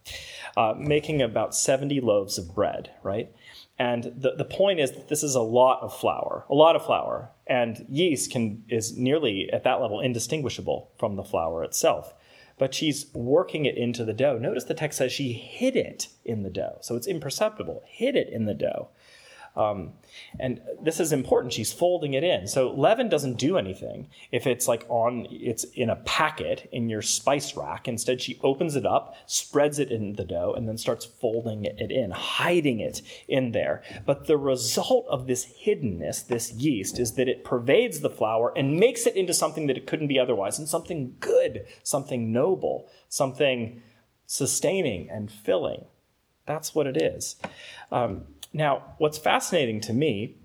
Uh, 0.56 0.74
making 0.76 1.22
about 1.22 1.54
70 1.54 2.00
loaves 2.00 2.36
of 2.36 2.54
bread, 2.54 2.90
right? 3.02 3.32
And 3.78 4.04
the, 4.16 4.34
the 4.36 4.44
point 4.44 4.80
is 4.80 4.92
that 4.92 5.08
this 5.08 5.22
is 5.22 5.34
a 5.34 5.40
lot 5.40 5.82
of 5.82 5.96
flour, 5.98 6.44
a 6.48 6.54
lot 6.54 6.76
of 6.76 6.84
flour. 6.84 7.30
And 7.46 7.86
yeast 7.88 8.30
can, 8.30 8.64
is 8.68 8.96
nearly 8.96 9.50
at 9.52 9.64
that 9.64 9.80
level 9.80 10.00
indistinguishable 10.00 10.90
from 10.98 11.16
the 11.16 11.24
flour 11.24 11.62
itself 11.64 12.14
but 12.58 12.74
she's 12.74 13.06
working 13.14 13.64
it 13.64 13.76
into 13.76 14.04
the 14.04 14.12
dough. 14.12 14.38
Notice 14.38 14.64
the 14.64 14.74
text 14.74 14.98
says 14.98 15.12
she 15.12 15.32
hid 15.32 15.76
it 15.76 16.08
in 16.24 16.42
the 16.42 16.50
dough. 16.50 16.78
So 16.80 16.96
it's 16.96 17.06
imperceptible, 17.06 17.82
hid 17.86 18.16
it 18.16 18.28
in 18.28 18.44
the 18.44 18.54
dough. 18.54 18.88
Um, 19.56 19.92
and 20.40 20.60
this 20.82 20.98
is 20.98 21.12
important. 21.12 21.52
She's 21.52 21.72
folding 21.72 22.14
it 22.14 22.24
in. 22.24 22.48
So 22.48 22.72
leaven 22.72 23.08
doesn't 23.08 23.38
do 23.38 23.56
anything 23.56 24.08
if 24.32 24.46
it's 24.46 24.66
like 24.66 24.84
on, 24.88 25.26
it's 25.30 25.64
in 25.74 25.90
a 25.90 25.96
packet 25.96 26.68
in 26.72 26.88
your 26.88 27.02
spice 27.02 27.56
rack. 27.56 27.86
Instead, 27.86 28.20
she 28.20 28.40
opens 28.42 28.74
it 28.74 28.84
up, 28.84 29.14
spreads 29.26 29.78
it 29.78 29.92
in 29.92 30.14
the 30.14 30.24
dough, 30.24 30.54
and 30.56 30.68
then 30.68 30.76
starts 30.76 31.04
folding 31.04 31.64
it 31.64 31.90
in, 31.90 32.10
hiding 32.10 32.80
it 32.80 33.02
in 33.28 33.52
there. 33.52 33.82
But 34.04 34.26
the 34.26 34.36
result 34.36 35.06
of 35.08 35.26
this 35.26 35.46
hiddenness, 35.64 36.26
this 36.26 36.52
yeast, 36.52 36.98
is 36.98 37.12
that 37.12 37.28
it 37.28 37.44
pervades 37.44 38.00
the 38.00 38.10
flour 38.10 38.52
and 38.56 38.78
makes 38.78 39.06
it 39.06 39.16
into 39.16 39.34
something 39.34 39.68
that 39.68 39.76
it 39.76 39.86
couldn't 39.86 40.08
be 40.08 40.18
otherwise, 40.18 40.58
and 40.58 40.68
something 40.68 41.16
good, 41.20 41.66
something 41.82 42.32
noble, 42.32 42.88
something 43.08 43.82
sustaining 44.26 45.08
and 45.10 45.30
filling. 45.30 45.84
That's 46.46 46.74
what 46.74 46.86
it 46.86 47.00
is. 47.00 47.36
Um, 47.90 48.24
now, 48.54 48.94
what's 48.98 49.18
fascinating 49.18 49.80
to 49.82 49.92
me 49.92 50.36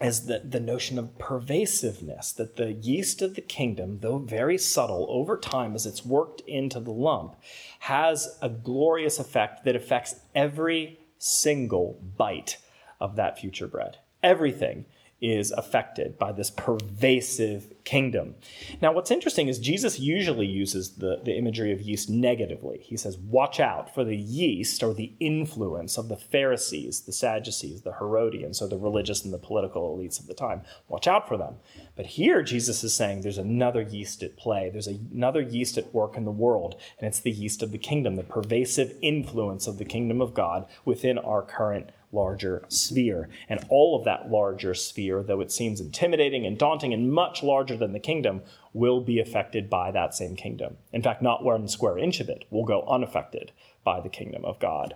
is 0.00 0.26
the, 0.26 0.42
the 0.44 0.60
notion 0.60 0.96
of 0.96 1.18
pervasiveness, 1.18 2.32
that 2.32 2.56
the 2.56 2.72
yeast 2.72 3.20
of 3.20 3.34
the 3.34 3.40
kingdom, 3.40 3.98
though 4.00 4.18
very 4.18 4.56
subtle 4.56 5.06
over 5.10 5.36
time 5.36 5.74
as 5.74 5.84
it's 5.84 6.06
worked 6.06 6.40
into 6.42 6.78
the 6.78 6.92
lump, 6.92 7.34
has 7.80 8.38
a 8.40 8.48
glorious 8.48 9.18
effect 9.18 9.64
that 9.64 9.74
affects 9.74 10.14
every 10.36 11.00
single 11.18 12.00
bite 12.16 12.58
of 13.00 13.16
that 13.16 13.38
future 13.38 13.66
bread. 13.66 13.98
Everything 14.22 14.86
is 15.22 15.52
affected 15.52 16.18
by 16.18 16.32
this 16.32 16.50
pervasive 16.50 17.72
kingdom. 17.84 18.34
Now, 18.80 18.92
what's 18.92 19.10
interesting 19.10 19.48
is 19.48 19.58
Jesus 19.58 19.98
usually 19.98 20.46
uses 20.46 20.96
the, 20.96 21.20
the 21.24 21.36
imagery 21.36 21.72
of 21.72 21.80
yeast 21.80 22.10
negatively. 22.10 22.78
He 22.78 22.96
says, 22.96 23.16
Watch 23.18 23.60
out 23.60 23.94
for 23.94 24.04
the 24.04 24.16
yeast 24.16 24.82
or 24.82 24.92
the 24.92 25.12
influence 25.20 25.96
of 25.96 26.08
the 26.08 26.16
Pharisees, 26.16 27.02
the 27.02 27.12
Sadducees, 27.12 27.82
the 27.82 27.94
Herodians, 27.94 28.60
or 28.60 28.68
the 28.68 28.76
religious 28.76 29.24
and 29.24 29.32
the 29.32 29.38
political 29.38 29.96
elites 29.96 30.18
of 30.20 30.26
the 30.26 30.34
time. 30.34 30.62
Watch 30.88 31.06
out 31.06 31.28
for 31.28 31.36
them. 31.36 31.56
But 31.94 32.06
here, 32.06 32.42
Jesus 32.42 32.82
is 32.82 32.94
saying 32.94 33.20
there's 33.20 33.38
another 33.38 33.82
yeast 33.82 34.22
at 34.22 34.36
play. 34.36 34.70
There's 34.70 34.88
another 34.88 35.40
yeast 35.40 35.78
at 35.78 35.94
work 35.94 36.16
in 36.16 36.24
the 36.24 36.30
world, 36.30 36.80
and 36.98 37.06
it's 37.06 37.20
the 37.20 37.30
yeast 37.30 37.62
of 37.62 37.70
the 37.70 37.78
kingdom, 37.78 38.16
the 38.16 38.22
pervasive 38.22 38.96
influence 39.02 39.66
of 39.66 39.78
the 39.78 39.84
kingdom 39.84 40.20
of 40.20 40.34
God 40.34 40.66
within 40.84 41.18
our 41.18 41.42
current 41.42 41.90
larger 42.12 42.64
sphere. 42.68 43.28
And 43.48 43.64
all 43.68 43.98
of 43.98 44.04
that 44.04 44.30
larger 44.30 44.74
sphere, 44.74 45.22
though 45.22 45.40
it 45.40 45.50
seems 45.50 45.80
intimidating 45.80 46.46
and 46.46 46.58
daunting 46.58 46.92
and 46.92 47.12
much 47.12 47.42
larger 47.42 47.76
than 47.76 47.92
the 47.92 47.98
kingdom, 48.00 48.42
will 48.72 49.00
be 49.00 49.18
affected 49.18 49.68
by 49.68 49.90
that 49.90 50.14
same 50.14 50.36
kingdom. 50.36 50.76
In 50.92 51.02
fact, 51.02 51.22
not 51.22 51.44
one 51.44 51.68
square 51.68 51.98
inch 51.98 52.20
of 52.20 52.28
it 52.28 52.44
will 52.50 52.64
go 52.64 52.82
unaffected 52.82 53.52
by 53.84 54.00
the 54.00 54.08
kingdom 54.08 54.44
of 54.44 54.58
God. 54.58 54.94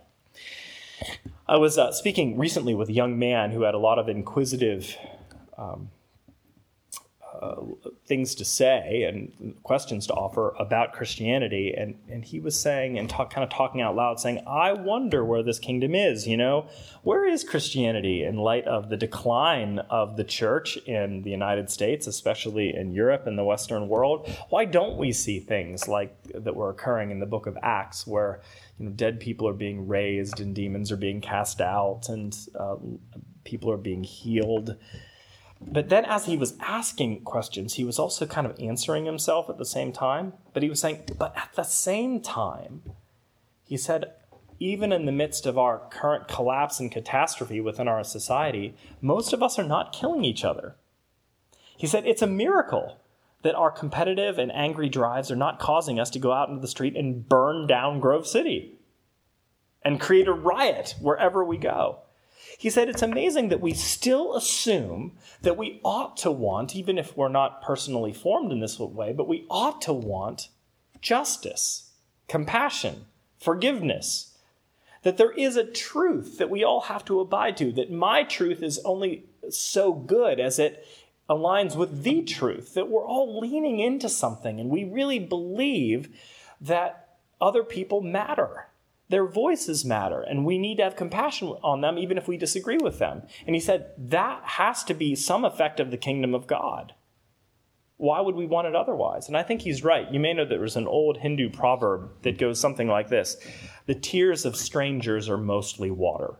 I 1.47 1.57
was 1.57 1.77
uh, 1.77 1.91
speaking 1.91 2.37
recently 2.37 2.73
with 2.73 2.89
a 2.89 2.93
young 2.93 3.17
man 3.19 3.51
who 3.51 3.61
had 3.63 3.73
a 3.73 3.79
lot 3.79 3.99
of 3.99 4.09
inquisitive 4.09 4.97
um, 5.57 5.89
uh, 7.41 7.55
things 8.05 8.35
to 8.35 8.45
say 8.45 9.03
and 9.03 9.55
questions 9.63 10.07
to 10.07 10.13
offer 10.13 10.55
about 10.59 10.93
Christianity. 10.93 11.73
And, 11.77 11.95
and 12.09 12.23
he 12.23 12.39
was 12.39 12.59
saying, 12.59 12.97
and 12.97 13.09
talk, 13.09 13.33
kind 13.33 13.43
of 13.43 13.49
talking 13.49 13.81
out 13.81 13.95
loud, 13.95 14.19
saying, 14.19 14.43
I 14.47 14.73
wonder 14.73 15.23
where 15.23 15.43
this 15.43 15.59
kingdom 15.59 15.95
is, 15.95 16.27
you 16.27 16.37
know? 16.37 16.67
Where 17.03 17.25
is 17.25 17.43
Christianity 17.43 18.23
in 18.23 18.37
light 18.37 18.65
of 18.65 18.89
the 18.89 18.97
decline 18.97 19.79
of 19.89 20.17
the 20.17 20.23
church 20.23 20.77
in 20.85 21.21
the 21.21 21.29
United 21.29 21.69
States, 21.69 22.07
especially 22.07 22.75
in 22.75 22.91
Europe 22.93 23.27
and 23.27 23.37
the 23.37 23.43
Western 23.43 23.87
world? 23.87 24.29
Why 24.49 24.65
don't 24.65 24.97
we 24.97 25.11
see 25.11 25.39
things 25.39 25.87
like 25.87 26.15
that 26.33 26.55
were 26.55 26.69
occurring 26.69 27.11
in 27.11 27.19
the 27.19 27.25
book 27.25 27.47
of 27.47 27.57
Acts, 27.61 28.05
where 28.05 28.41
you 28.77 28.85
know, 28.85 28.91
dead 28.91 29.19
people 29.19 29.47
are 29.47 29.53
being 29.53 29.87
raised 29.87 30.39
and 30.39 30.53
demons 30.53 30.91
are 30.91 30.97
being 30.97 31.21
cast 31.21 31.61
out 31.61 32.09
and 32.09 32.37
uh, 32.59 32.75
people 33.43 33.71
are 33.71 33.77
being 33.77 34.03
healed? 34.03 34.75
But 35.59 35.89
then, 35.89 36.05
as 36.05 36.25
he 36.25 36.37
was 36.37 36.55
asking 36.59 37.21
questions, 37.23 37.73
he 37.73 37.83
was 37.83 37.97
also 37.99 38.25
kind 38.25 38.45
of 38.45 38.59
answering 38.59 39.05
himself 39.05 39.49
at 39.49 39.57
the 39.57 39.65
same 39.65 39.91
time. 39.91 40.33
But 40.53 40.63
he 40.63 40.69
was 40.69 40.79
saying, 40.79 41.03
but 41.17 41.35
at 41.35 41.51
the 41.55 41.63
same 41.63 42.21
time, 42.21 42.83
he 43.63 43.77
said, 43.77 44.13
even 44.59 44.91
in 44.91 45.05
the 45.05 45.11
midst 45.11 45.45
of 45.45 45.57
our 45.57 45.79
current 45.89 46.27
collapse 46.27 46.79
and 46.79 46.91
catastrophe 46.91 47.59
within 47.59 47.87
our 47.87 48.03
society, 48.03 48.75
most 49.01 49.33
of 49.33 49.43
us 49.43 49.59
are 49.59 49.63
not 49.63 49.93
killing 49.93 50.23
each 50.23 50.43
other. 50.43 50.75
He 51.75 51.87
said, 51.87 52.05
it's 52.05 52.21
a 52.21 52.27
miracle 52.27 52.99
that 53.43 53.55
our 53.55 53.71
competitive 53.71 54.39
and 54.39 54.51
angry 54.51 54.89
drives 54.89 55.29
are 55.29 55.35
not 55.35 55.59
causing 55.59 55.99
us 55.99 56.09
to 56.11 56.19
go 56.19 56.33
out 56.33 56.49
into 56.49 56.61
the 56.61 56.67
street 56.67 56.95
and 56.95 57.27
burn 57.27 57.67
down 57.67 57.99
Grove 57.99 58.25
City 58.25 58.73
and 59.83 60.01
create 60.01 60.27
a 60.27 60.33
riot 60.33 60.95
wherever 60.99 61.43
we 61.43 61.57
go. 61.57 61.99
He 62.57 62.71
said 62.71 62.89
it's 62.89 63.03
amazing 63.03 63.49
that 63.49 63.61
we 63.61 63.73
still 63.73 64.35
assume 64.35 65.15
that 65.43 65.57
we 65.57 65.79
ought 65.83 66.17
to 66.17 66.31
want, 66.31 66.75
even 66.75 66.97
if 66.97 67.15
we're 67.15 67.29
not 67.29 67.61
personally 67.61 68.11
formed 68.11 68.51
in 68.51 68.59
this 68.59 68.79
way, 68.79 69.13
but 69.13 69.27
we 69.27 69.45
ought 69.47 69.79
to 69.83 69.93
want 69.93 70.49
justice, 70.99 71.91
compassion, 72.27 73.05
forgiveness. 73.37 74.35
That 75.03 75.17
there 75.17 75.31
is 75.31 75.55
a 75.55 75.63
truth 75.63 76.39
that 76.39 76.49
we 76.49 76.63
all 76.63 76.81
have 76.81 77.05
to 77.05 77.19
abide 77.19 77.57
to, 77.57 77.71
that 77.73 77.91
my 77.91 78.23
truth 78.23 78.63
is 78.63 78.79
only 78.79 79.25
so 79.51 79.93
good 79.93 80.39
as 80.39 80.57
it 80.57 80.83
aligns 81.29 81.75
with 81.75 82.01
the 82.01 82.23
truth, 82.23 82.73
that 82.73 82.89
we're 82.89 83.05
all 83.05 83.39
leaning 83.39 83.79
into 83.79 84.09
something 84.09 84.59
and 84.59 84.71
we 84.71 84.83
really 84.83 85.19
believe 85.19 86.09
that 86.59 87.17
other 87.39 87.63
people 87.63 88.01
matter 88.01 88.65
their 89.09 89.25
voices 89.25 89.85
matter, 89.85 90.21
and 90.21 90.45
we 90.45 90.57
need 90.57 90.77
to 90.77 90.83
have 90.83 90.95
compassion 90.95 91.47
on 91.63 91.81
them 91.81 91.97
even 91.97 92.17
if 92.17 92.27
we 92.27 92.37
disagree 92.37 92.77
with 92.77 92.99
them. 92.99 93.23
And 93.45 93.55
he 93.55 93.61
said 93.61 93.91
that 93.97 94.41
has 94.43 94.83
to 94.85 94.93
be 94.93 95.15
some 95.15 95.45
effect 95.45 95.79
of 95.79 95.91
the 95.91 95.97
kingdom 95.97 96.35
of 96.35 96.47
God. 96.47 96.93
Why 97.95 98.21
would 98.21 98.35
we 98.35 98.45
want 98.45 98.67
it 98.67 98.75
otherwise? 98.75 99.27
And 99.27 99.35
I 99.35 99.43
think 99.43 99.61
he's 99.61 99.83
right. 99.83 100.11
You 100.11 100.19
may 100.19 100.33
know 100.33 100.45
there 100.45 100.59
was 100.59 100.75
an 100.75 100.87
old 100.87 101.17
Hindu 101.17 101.49
proverb 101.49 102.21
that 102.21 102.37
goes 102.37 102.59
something 102.59 102.87
like 102.87 103.09
this 103.09 103.37
The 103.85 103.95
tears 103.95 104.45
of 104.45 104.55
strangers 104.55 105.29
are 105.29 105.37
mostly 105.37 105.89
water. 105.89 106.35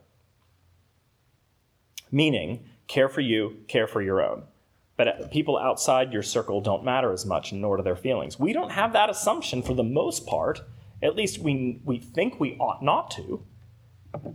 Meaning, 2.11 2.65
care 2.87 3.09
for 3.09 3.21
you, 3.21 3.57
care 3.67 3.87
for 3.87 4.01
your 4.01 4.21
own. 4.21 4.43
But 4.97 5.07
uh, 5.07 5.27
people 5.27 5.57
outside 5.57 6.13
your 6.13 6.23
circle 6.23 6.61
don't 6.61 6.83
matter 6.83 7.11
as 7.11 7.25
much, 7.25 7.53
nor 7.53 7.77
do 7.77 7.83
their 7.83 7.95
feelings. 7.95 8.39
We 8.39 8.53
don't 8.53 8.71
have 8.71 8.93
that 8.93 9.09
assumption 9.09 9.61
for 9.61 9.73
the 9.73 9.83
most 9.83 10.25
part 10.25 10.61
at 11.01 11.15
least 11.15 11.39
we, 11.39 11.81
we 11.83 11.99
think 11.99 12.39
we 12.39 12.55
ought 12.57 12.83
not 12.83 13.11
to. 13.11 13.43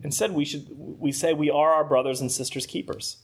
Instead, 0.05 0.33
we 0.33 0.45
should 0.45 0.67
we 0.71 1.11
say 1.11 1.33
we 1.33 1.51
are 1.51 1.73
our 1.73 1.85
brothers 1.85 2.21
and 2.21 2.31
sisters' 2.31 2.67
keepers, 2.67 3.17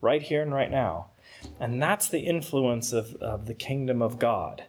right 0.00 0.22
here 0.22 0.40
and 0.40 0.54
right 0.54 0.70
now. 0.70 1.10
And 1.58 1.82
that's 1.82 2.08
the 2.08 2.20
influence 2.20 2.92
of, 2.92 3.16
of 3.16 3.46
the 3.46 3.54
kingdom 3.54 4.00
of 4.00 4.18
God. 4.18 4.64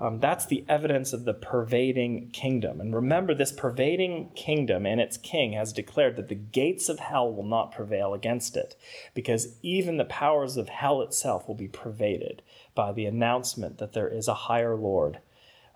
Um, 0.00 0.18
that's 0.18 0.46
the 0.46 0.64
evidence 0.66 1.12
of 1.12 1.26
the 1.26 1.34
pervading 1.34 2.30
kingdom. 2.30 2.80
And 2.80 2.94
remember, 2.94 3.34
this 3.34 3.52
pervading 3.52 4.30
kingdom 4.34 4.86
and 4.86 4.98
its 4.98 5.18
king 5.18 5.52
has 5.52 5.74
declared 5.74 6.16
that 6.16 6.28
the 6.28 6.34
gates 6.34 6.88
of 6.88 6.98
hell 6.98 7.30
will 7.30 7.44
not 7.44 7.72
prevail 7.72 8.14
against 8.14 8.56
it, 8.56 8.76
because 9.12 9.56
even 9.60 9.98
the 9.98 10.06
powers 10.06 10.56
of 10.56 10.70
hell 10.70 11.02
itself 11.02 11.46
will 11.46 11.54
be 11.54 11.68
pervaded 11.68 12.40
by 12.74 12.92
the 12.92 13.04
announcement 13.04 13.76
that 13.76 13.92
there 13.92 14.08
is 14.08 14.26
a 14.26 14.34
higher 14.34 14.74
Lord, 14.74 15.18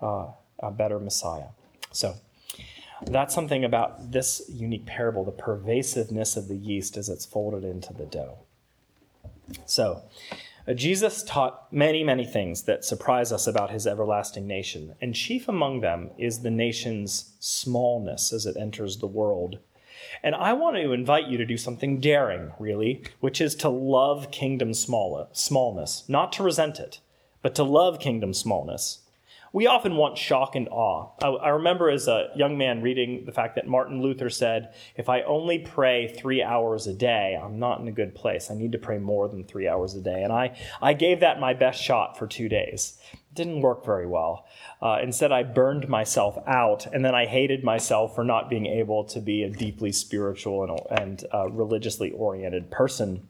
uh, 0.01 0.29
a 0.59 0.71
better 0.71 0.99
Messiah. 0.99 1.49
So 1.95 2.17
that's 3.07 3.35
something 3.35 3.65
about 3.65 4.13
this 4.13 4.43
unique 4.49 4.87
parable, 4.87 5.25
the 5.25 5.33
pervasiveness 5.33 6.37
of 6.37 6.49
the 6.49 6.57
yeast 6.57 6.97
as 6.97 7.09
it's 7.09 7.25
folded 7.25 7.65
into 7.65 7.93
the 7.93 8.07
dough. 8.07 8.39
So, 9.67 10.03
uh, 10.67 10.73
Jesus 10.73 11.23
taught 11.23 11.71
many, 11.71 12.03
many 12.03 12.25
things 12.25 12.63
that 12.63 12.85
surprise 12.85 13.31
us 13.31 13.47
about 13.47 13.71
his 13.71 13.87
everlasting 13.87 14.47
nation, 14.47 14.95
and 15.01 15.15
chief 15.15 15.49
among 15.49 15.81
them 15.81 16.11
is 16.17 16.41
the 16.41 16.51
nation's 16.51 17.35
smallness 17.39 18.33
as 18.33 18.47
it 18.47 18.57
enters 18.57 18.99
the 18.99 19.07
world. 19.07 19.59
And 20.23 20.35
I 20.35 20.55
want 20.55 20.77
to 20.77 20.93
invite 20.93 21.27
you 21.27 21.37
to 21.37 21.45
do 21.45 21.59
something 21.59 22.01
daring, 22.01 22.53
really, 22.59 23.05
which 23.21 23.41
is 23.41 23.55
to 23.57 23.69
love 23.69 24.31
kingdom 24.31 24.73
smallness, 24.73 26.05
not 26.09 26.33
to 26.33 26.43
resent 26.43 26.81
it, 26.81 27.01
but 27.43 27.55
to 27.57 27.63
love 27.63 28.01
kingdom 28.01 28.33
smallness 28.33 29.04
we 29.55 29.69
often 29.69 29.95
want 29.95 30.19
shock 30.19 30.57
and 30.57 30.69
awe. 30.69 31.11
I, 31.23 31.29
I, 31.29 31.49
remember 31.51 31.89
as 31.89 32.09
a 32.09 32.31
young 32.35 32.59
man 32.59 32.83
reading 32.83 33.25
the 33.25 33.31
fact 33.31 33.55
that 33.55 33.69
Martin 33.69 34.03
Luther 34.03 34.29
said, 34.29 34.75
If 34.97 35.09
I 35.09 35.23
only 35.23 35.61
pray 35.61 36.09
three 36.09 36.43
hours 36.43 36.89
a 36.89 36.93
day, 36.93 37.39
I'm 37.41 37.61
not 37.61 37.79
in 37.79 37.87
a 37.87 37.93
good 37.93 38.17
place. 38.17 38.51
I 38.51 38.55
need 38.55 38.73
to 38.73 38.79
pray 38.79 38.99
more 38.99 39.29
than 39.29 39.45
three 39.45 39.69
hours 39.69 39.95
a 39.95 40.01
day. 40.01 40.25
And 40.25 40.33
I, 40.33 40.59
I 40.83 40.93
gave 40.93 41.21
that 41.21 41.39
my 41.39 41.55
best 41.55 41.81
shot 41.81 42.19
for 42.19 42.27
two 42.27 42.49
days. 42.49 42.99
It 43.13 43.21
didn't 43.33 43.61
work 43.61 43.85
very 43.85 44.09
well. 44.09 44.45
Uh, 44.83 44.99
instead, 45.01 45.31
I 45.31 45.45
burned 45.45 45.89
myself 45.89 46.37
out, 46.49 46.87
and 46.93 47.05
then 47.05 47.15
I 47.15 47.27
hated 47.27 47.63
myself 47.63 48.17
for 48.17 48.25
not 48.25 48.51
being 48.51 48.67
able 48.67 49.05
to 49.05 49.21
be 49.21 49.45
a 49.45 49.51
deeply 49.51 49.93
spiritual 49.93 50.65
and, 50.65 51.01
and 51.01 51.25
uh, 51.33 51.49
religiously 51.49 52.11
oriented 52.11 52.73
person. 52.73 53.29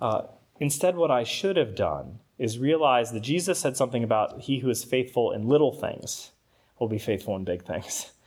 Uh, 0.00 0.22
instead, 0.60 0.94
what 0.94 1.10
I 1.10 1.24
should 1.24 1.56
have 1.56 1.74
done 1.74 2.20
is 2.38 2.58
realize 2.58 3.12
that 3.12 3.20
Jesus 3.20 3.58
said 3.58 3.76
something 3.76 4.02
about 4.02 4.42
he 4.42 4.58
who 4.58 4.70
is 4.70 4.84
faithful 4.84 5.32
in 5.32 5.46
little 5.46 5.72
things 5.72 6.32
will 6.78 6.88
be 6.88 6.98
faithful 6.98 7.36
in 7.36 7.44
big 7.44 7.64
things. 7.64 8.10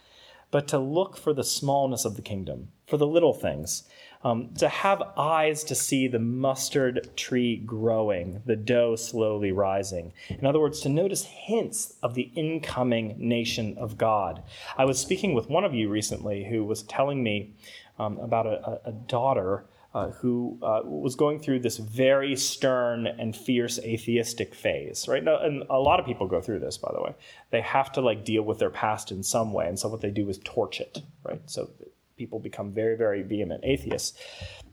But 0.50 0.70
to 0.70 0.80
look 0.80 1.18
for 1.18 1.34
the 1.34 1.44
smallness 1.44 2.06
of 2.06 2.16
the 2.16 2.22
kingdom, 2.22 2.70
for 2.86 2.96
the 2.96 3.06
little 3.06 3.34
things, 3.34 3.84
um, 4.24 4.54
to 4.56 4.70
have 4.70 5.04
eyes 5.18 5.64
to 5.66 5.76
see 5.76 6.08
the 6.08 6.20
mustard 6.20 7.16
tree 7.18 7.58
growing, 7.58 8.42
the 8.46 8.56
dough 8.56 8.96
slowly 8.96 9.52
rising. 9.52 10.14
In 10.30 10.46
other 10.46 10.60
words, 10.60 10.80
to 10.82 10.90
notice 10.90 11.26
hints 11.26 11.96
of 12.02 12.16
the 12.16 12.32
incoming 12.36 13.16
nation 13.18 13.78
of 13.78 13.98
God. 13.98 14.42
I 14.78 14.86
was 14.86 15.00
speaking 15.00 15.34
with 15.34 15.50
one 15.50 15.66
of 15.66 15.74
you 15.74 15.90
recently 15.90 16.46
who 16.46 16.64
was 16.64 16.84
telling 16.84 17.22
me 17.22 17.54
um, 18.00 18.18
about 18.20 18.48
a, 18.48 18.80
a 18.86 18.92
daughter 18.92 19.66
uh, 19.98 20.12
who 20.12 20.60
uh, 20.62 20.82
was 20.84 21.16
going 21.16 21.40
through 21.40 21.60
this 21.60 21.78
very 21.78 22.36
stern 22.36 23.08
and 23.08 23.36
fierce 23.36 23.80
atheistic 23.80 24.54
phase, 24.54 25.08
right? 25.08 25.24
Now, 25.24 25.40
and 25.40 25.64
a 25.72 25.80
lot 25.80 26.00
of 26.00 26.06
people 26.06 26.28
go 26.28 26.40
through 26.40 26.60
this, 26.60 26.78
by 26.78 26.92
the 26.94 27.02
way. 27.02 27.16
They 27.50 27.62
have 27.62 27.92
to 27.94 28.02
like 28.02 28.24
deal 28.24 28.44
with 28.44 28.60
their 28.60 28.70
past 28.70 29.12
in 29.12 29.24
some 29.24 29.54
way, 29.54 29.68
and 29.68 29.80
so 29.80 29.90
what 29.90 30.02
they 30.02 30.12
do 30.12 30.30
is 30.30 30.40
torch 30.44 30.80
it, 30.80 31.00
right? 31.24 31.42
So 31.48 31.72
people 32.16 32.38
become 32.38 32.72
very, 32.72 32.96
very 32.96 33.24
vehement 33.24 33.62
atheists. 33.64 34.14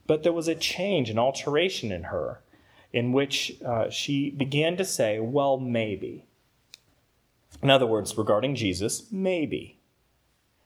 But 0.06 0.24
there 0.24 0.32
was 0.34 0.46
a 0.46 0.54
change, 0.54 1.08
an 1.08 1.18
alteration 1.18 1.90
in 1.90 2.02
her, 2.04 2.42
in 2.92 3.12
which 3.12 3.56
uh, 3.64 3.88
she 3.88 4.30
began 4.30 4.76
to 4.76 4.84
say, 4.84 5.20
"Well, 5.20 5.56
maybe." 5.56 6.26
In 7.62 7.70
other 7.70 7.86
words, 7.86 8.18
regarding 8.18 8.56
Jesus, 8.56 9.10
maybe. 9.10 9.78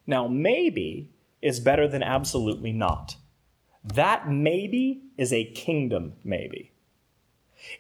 Now, 0.05 0.27
maybe 0.27 1.11
is 1.41 1.61
better 1.61 1.87
than 1.87 2.03
absolutely 2.03 2.73
not. 2.73 3.15
That 3.95 4.29
maybe 4.29 5.03
is 5.17 5.33
a 5.33 5.45
kingdom 5.45 6.15
maybe. 6.23 6.73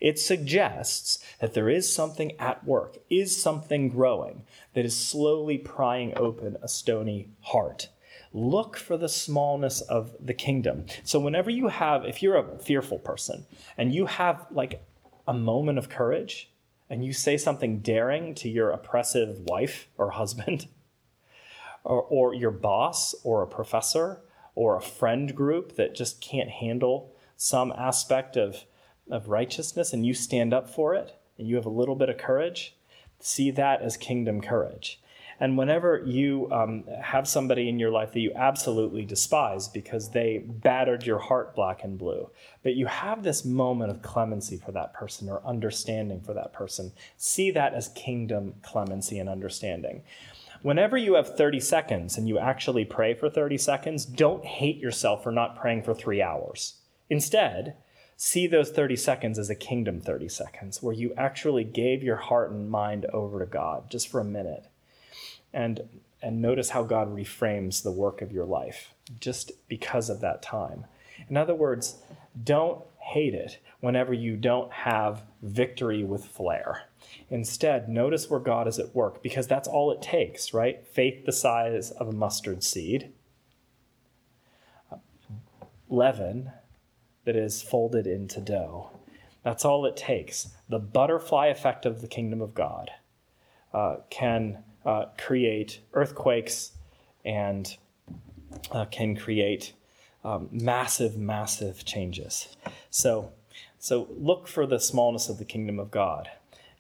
It 0.01 0.19
suggests 0.19 1.19
that 1.41 1.55
there 1.55 1.69
is 1.69 1.93
something 1.93 2.33
at 2.39 2.65
work, 2.65 2.99
is 3.11 3.41
something 3.41 3.89
growing 3.89 4.45
that 4.75 4.85
is 4.85 4.97
slowly 4.97 5.59
prying 5.59 6.17
open 6.17 6.57
a 6.63 6.69
stony 6.69 7.29
heart. 7.41 7.89
Look 8.33 8.77
for 8.77 8.97
the 8.97 9.09
smallness 9.09 9.81
of 9.83 10.15
the 10.21 10.35
kingdom. 10.35 10.87
So, 11.05 11.19
whenever 11.19 11.51
you 11.51 11.69
have, 11.69 12.05
if 12.05 12.23
you're 12.23 12.37
a 12.37 12.59
fearful 12.59 12.99
person 12.99 13.47
and 13.77 13.95
you 13.95 14.07
have 14.07 14.47
like 14.51 14.83
a 15.27 15.35
moment 15.35 15.79
of 15.79 15.89
courage 15.89 16.51
and 16.91 17.05
you 17.05 17.13
say 17.13 17.37
something 17.37 17.81
daring 17.81 18.35
to 18.37 18.49
your 18.49 18.71
oppressive 18.71 19.41
wife 19.41 19.89
or 19.97 20.11
husband, 20.11 20.69
or, 21.85 22.03
or 22.03 22.35
your 22.35 22.51
boss 22.51 23.15
or 23.25 23.43
a 23.43 23.47
professor 23.47 24.21
or 24.59 24.75
a 24.75 24.83
friend 24.83 25.37
group 25.37 25.77
that 25.77 25.95
just 25.95 26.21
can't 26.21 26.51
handle 26.51 27.15
some 27.37 27.73
aspect 27.79 28.37
of, 28.37 28.65
of 29.09 29.29
righteousness 29.29 29.93
and 29.93 30.05
you 30.05 30.13
stand 30.13 30.53
up 30.53 30.69
for 30.69 30.97
it 30.97 31.15
and 31.39 31.47
you 31.47 31.55
have 31.55 31.65
a 31.65 31.71
little 31.71 31.95
bit 31.95 32.09
of 32.09 32.19
courage, 32.19 32.75
see 33.21 33.53
that 33.53 33.81
as 33.83 33.97
kingdom 33.97 34.41
courage. 34.41 35.01
And 35.39 35.57
whenever 35.57 36.03
you 36.05 36.51
um, 36.51 36.83
have 37.01 37.29
somebody 37.29 37.69
in 37.69 37.79
your 37.79 37.93
life 37.93 38.11
that 38.11 38.19
you 38.19 38.33
absolutely 38.35 39.05
despise 39.05 39.69
because 39.69 40.11
they 40.11 40.39
battered 40.39 41.07
your 41.07 41.21
heart 41.21 41.55
black 41.55 41.85
and 41.85 41.97
blue, 41.97 42.29
but 42.65 42.75
you 42.75 42.87
have 42.87 43.23
this 43.23 43.45
moment 43.45 43.93
of 43.93 44.03
clemency 44.03 44.57
for 44.57 44.73
that 44.73 44.93
person 44.93 45.29
or 45.29 45.41
understanding 45.47 46.21
for 46.21 46.35
that 46.35 46.53
person, 46.53 46.91
see 47.17 47.53
that 47.53 47.75
as 47.75 47.91
kingdom 47.91 48.55
clemency 48.63 49.21
and 49.21 49.29
understanding. 49.29 50.03
Whenever 50.63 50.97
you 50.97 51.15
have 51.15 51.37
30 51.37 51.61
seconds 51.61 52.19
and 52.19 52.29
you 52.29 52.39
actually 52.39 52.85
pray 52.85 53.15
for 53.15 53.31
30 53.31 53.59
seconds, 53.59 54.05
don't 54.05 54.45
hate 54.45 54.79
yourself 54.79 55.23
for 55.23 55.31
not 55.31 55.57
praying 55.57 55.83
for 55.83 55.95
three 55.95 56.21
hours. 56.21 56.75
Instead, 57.09 57.77
see 58.17 58.47
those 58.47 58.71
30 58.71 58.97
seconds 58.97 59.39
as 59.39 59.49
a 59.49 59.55
kingdom 59.55 60.01
30 60.01 60.29
seconds 60.29 60.83
where 60.83 60.95
you 60.95 61.15
actually 61.17 61.65
gave 61.65 62.03
your 62.03 62.17
heart 62.17 62.51
and 62.51 62.71
mind 62.71 63.07
over 63.07 63.39
to 63.39 63.47
God 63.47 63.89
just 63.89 64.09
for 64.09 64.21
a 64.21 64.25
minute. 64.25 64.67
And, 65.53 65.83
and 66.21 66.43
notice 66.43 66.71
how 66.71 66.83
God 66.83 67.15
reframes 67.15 67.83
the 67.83 67.93
work 67.93 68.21
of 68.21 68.33
your 68.33 68.45
life 68.45 68.93
just 69.21 69.53
because 69.69 70.11
of 70.11 70.21
that 70.21 70.43
time. 70.43 70.87
In 71.29 71.37
other 71.37 71.55
words, 71.55 71.99
don't 72.43 72.83
hate 72.99 73.35
it 73.35 73.59
whenever 73.81 74.13
you 74.13 74.37
don't 74.37 74.73
have 74.73 75.23
victory 75.43 76.03
with 76.03 76.25
flair. 76.25 76.88
Instead, 77.31 77.89
notice 77.89 78.31
where 78.31 78.41
God 78.41 78.67
is 78.69 78.79
at 78.79 78.95
work 78.95 79.23
because 79.23 79.47
that's 79.47 79.69
all 79.69 79.91
it 79.91 80.03
takes, 80.03 80.55
right? 80.55 80.87
Faith 80.87 81.27
the 81.27 81.33
size 81.33 81.91
of 81.91 82.09
a 82.09 82.13
mustard 82.13 82.63
seed, 82.63 83.13
leaven 85.89 86.53
that 87.25 87.37
is 87.37 87.63
folded 87.63 88.07
into 88.07 88.41
dough. 88.41 88.91
That's 89.43 89.65
all 89.65 89.87
it 89.87 89.97
takes. 89.97 90.49
The 90.69 90.79
butterfly 90.79 91.47
effect 91.47 91.87
of 91.87 92.01
the 92.01 92.09
kingdom 92.09 92.41
of 92.41 92.55
God 92.55 92.91
uh, 93.73 93.97
can 94.11 94.65
uh, 94.85 95.07
create 95.17 95.81
earthquakes 95.93 96.73
and 97.25 97.77
uh, 98.73 98.87
can 98.87 99.17
create 99.17 99.73
um, 100.25 100.49
massive, 100.51 101.17
massive 101.17 101.85
changes. 101.85 102.57
So, 102.91 103.33
so 103.79 104.09
look 104.11 104.49
for 104.49 104.67
the 104.67 104.79
smallness 104.79 105.29
of 105.29 105.39
the 105.39 105.45
kingdom 105.45 105.79
of 105.79 105.91
God. 105.91 106.31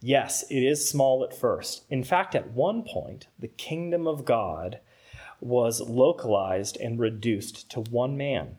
Yes, 0.00 0.44
it 0.48 0.62
is 0.62 0.88
small 0.88 1.24
at 1.24 1.34
first. 1.34 1.84
In 1.90 2.04
fact, 2.04 2.34
at 2.34 2.52
one 2.52 2.84
point, 2.84 3.26
the 3.38 3.48
kingdom 3.48 4.06
of 4.06 4.24
God 4.24 4.78
was 5.40 5.80
localized 5.80 6.76
and 6.76 6.98
reduced 6.98 7.70
to 7.70 7.80
one 7.80 8.16
man, 8.16 8.58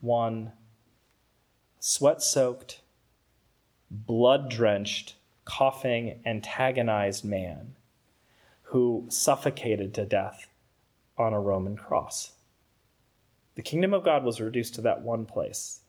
one 0.00 0.52
sweat 1.78 2.22
soaked, 2.22 2.80
blood 3.90 4.50
drenched, 4.50 5.14
coughing, 5.44 6.20
antagonized 6.26 7.24
man 7.24 7.76
who 8.62 9.06
suffocated 9.08 9.94
to 9.94 10.04
death 10.04 10.48
on 11.16 11.32
a 11.32 11.40
Roman 11.40 11.76
cross. 11.76 12.32
The 13.54 13.62
kingdom 13.62 13.94
of 13.94 14.04
God 14.04 14.24
was 14.24 14.40
reduced 14.40 14.74
to 14.74 14.82
that 14.82 15.02
one 15.02 15.26
place. 15.26 15.80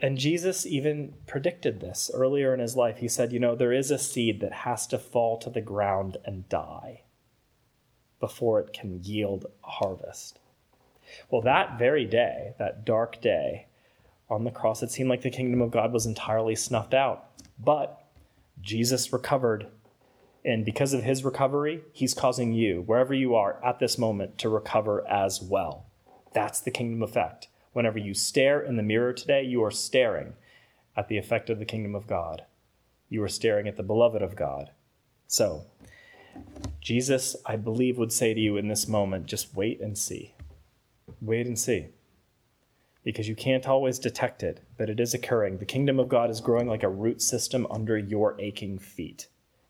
And 0.00 0.18
Jesus 0.18 0.66
even 0.66 1.14
predicted 1.26 1.80
this 1.80 2.10
earlier 2.12 2.52
in 2.52 2.60
his 2.60 2.76
life. 2.76 2.98
He 2.98 3.08
said, 3.08 3.32
You 3.32 3.40
know, 3.40 3.54
there 3.54 3.72
is 3.72 3.90
a 3.90 3.98
seed 3.98 4.40
that 4.40 4.52
has 4.52 4.86
to 4.88 4.98
fall 4.98 5.38
to 5.38 5.50
the 5.50 5.60
ground 5.60 6.16
and 6.24 6.48
die 6.48 7.02
before 8.20 8.60
it 8.60 8.72
can 8.72 9.02
yield 9.02 9.46
a 9.64 9.70
harvest. 9.70 10.38
Well, 11.30 11.42
that 11.42 11.78
very 11.78 12.04
day, 12.04 12.54
that 12.58 12.84
dark 12.84 13.20
day 13.20 13.66
on 14.28 14.44
the 14.44 14.50
cross, 14.50 14.82
it 14.82 14.90
seemed 14.90 15.08
like 15.08 15.22
the 15.22 15.30
kingdom 15.30 15.62
of 15.62 15.70
God 15.70 15.92
was 15.92 16.06
entirely 16.06 16.56
snuffed 16.56 16.94
out. 16.94 17.30
But 17.58 18.04
Jesus 18.60 19.12
recovered. 19.12 19.68
And 20.44 20.64
because 20.64 20.92
of 20.92 21.02
his 21.02 21.24
recovery, 21.24 21.82
he's 21.92 22.14
causing 22.14 22.52
you, 22.52 22.82
wherever 22.82 23.14
you 23.14 23.34
are 23.34 23.62
at 23.64 23.78
this 23.78 23.98
moment, 23.98 24.38
to 24.38 24.48
recover 24.48 25.06
as 25.08 25.42
well. 25.42 25.86
That's 26.32 26.60
the 26.60 26.70
kingdom 26.70 27.02
effect. 27.02 27.48
Whenever 27.76 27.98
you 27.98 28.14
stare 28.14 28.62
in 28.62 28.76
the 28.76 28.82
mirror 28.82 29.12
today, 29.12 29.42
you 29.42 29.62
are 29.62 29.70
staring 29.70 30.32
at 30.96 31.08
the 31.08 31.18
effect 31.18 31.50
of 31.50 31.58
the 31.58 31.64
kingdom 31.66 31.94
of 31.94 32.06
God. 32.06 32.42
You 33.10 33.22
are 33.22 33.28
staring 33.28 33.68
at 33.68 33.76
the 33.76 33.82
beloved 33.82 34.22
of 34.22 34.34
God. 34.34 34.70
So, 35.26 35.66
Jesus, 36.80 37.36
I 37.44 37.56
believe, 37.56 37.98
would 37.98 38.14
say 38.14 38.32
to 38.32 38.40
you 38.40 38.56
in 38.56 38.68
this 38.68 38.88
moment 38.88 39.26
just 39.26 39.54
wait 39.54 39.78
and 39.82 39.98
see. 39.98 40.34
Wait 41.20 41.46
and 41.46 41.58
see. 41.58 41.88
Because 43.04 43.28
you 43.28 43.36
can't 43.36 43.68
always 43.68 43.98
detect 43.98 44.42
it, 44.42 44.62
but 44.78 44.88
it 44.88 44.98
is 44.98 45.12
occurring. 45.12 45.58
The 45.58 45.66
kingdom 45.66 46.00
of 46.00 46.08
God 46.08 46.30
is 46.30 46.40
growing 46.40 46.68
like 46.68 46.82
a 46.82 46.88
root 46.88 47.20
system 47.20 47.66
under 47.70 47.98
your 47.98 48.40
aching 48.40 48.78
feet, 48.78 49.28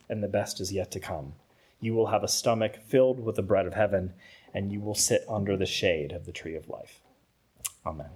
and 0.08 0.22
the 0.22 0.28
best 0.28 0.60
is 0.60 0.72
yet 0.72 0.92
to 0.92 1.00
come. 1.00 1.32
You 1.80 1.94
will 1.94 2.06
have 2.06 2.22
a 2.22 2.28
stomach 2.28 2.76
filled 2.86 3.18
with 3.18 3.34
the 3.34 3.42
bread 3.42 3.66
of 3.66 3.74
heaven, 3.74 4.12
and 4.54 4.70
you 4.70 4.78
will 4.78 4.94
sit 4.94 5.24
under 5.28 5.56
the 5.56 5.66
shade 5.66 6.12
of 6.12 6.24
the 6.24 6.30
tree 6.30 6.54
of 6.54 6.68
life. 6.68 7.00
Amen. 7.86 8.10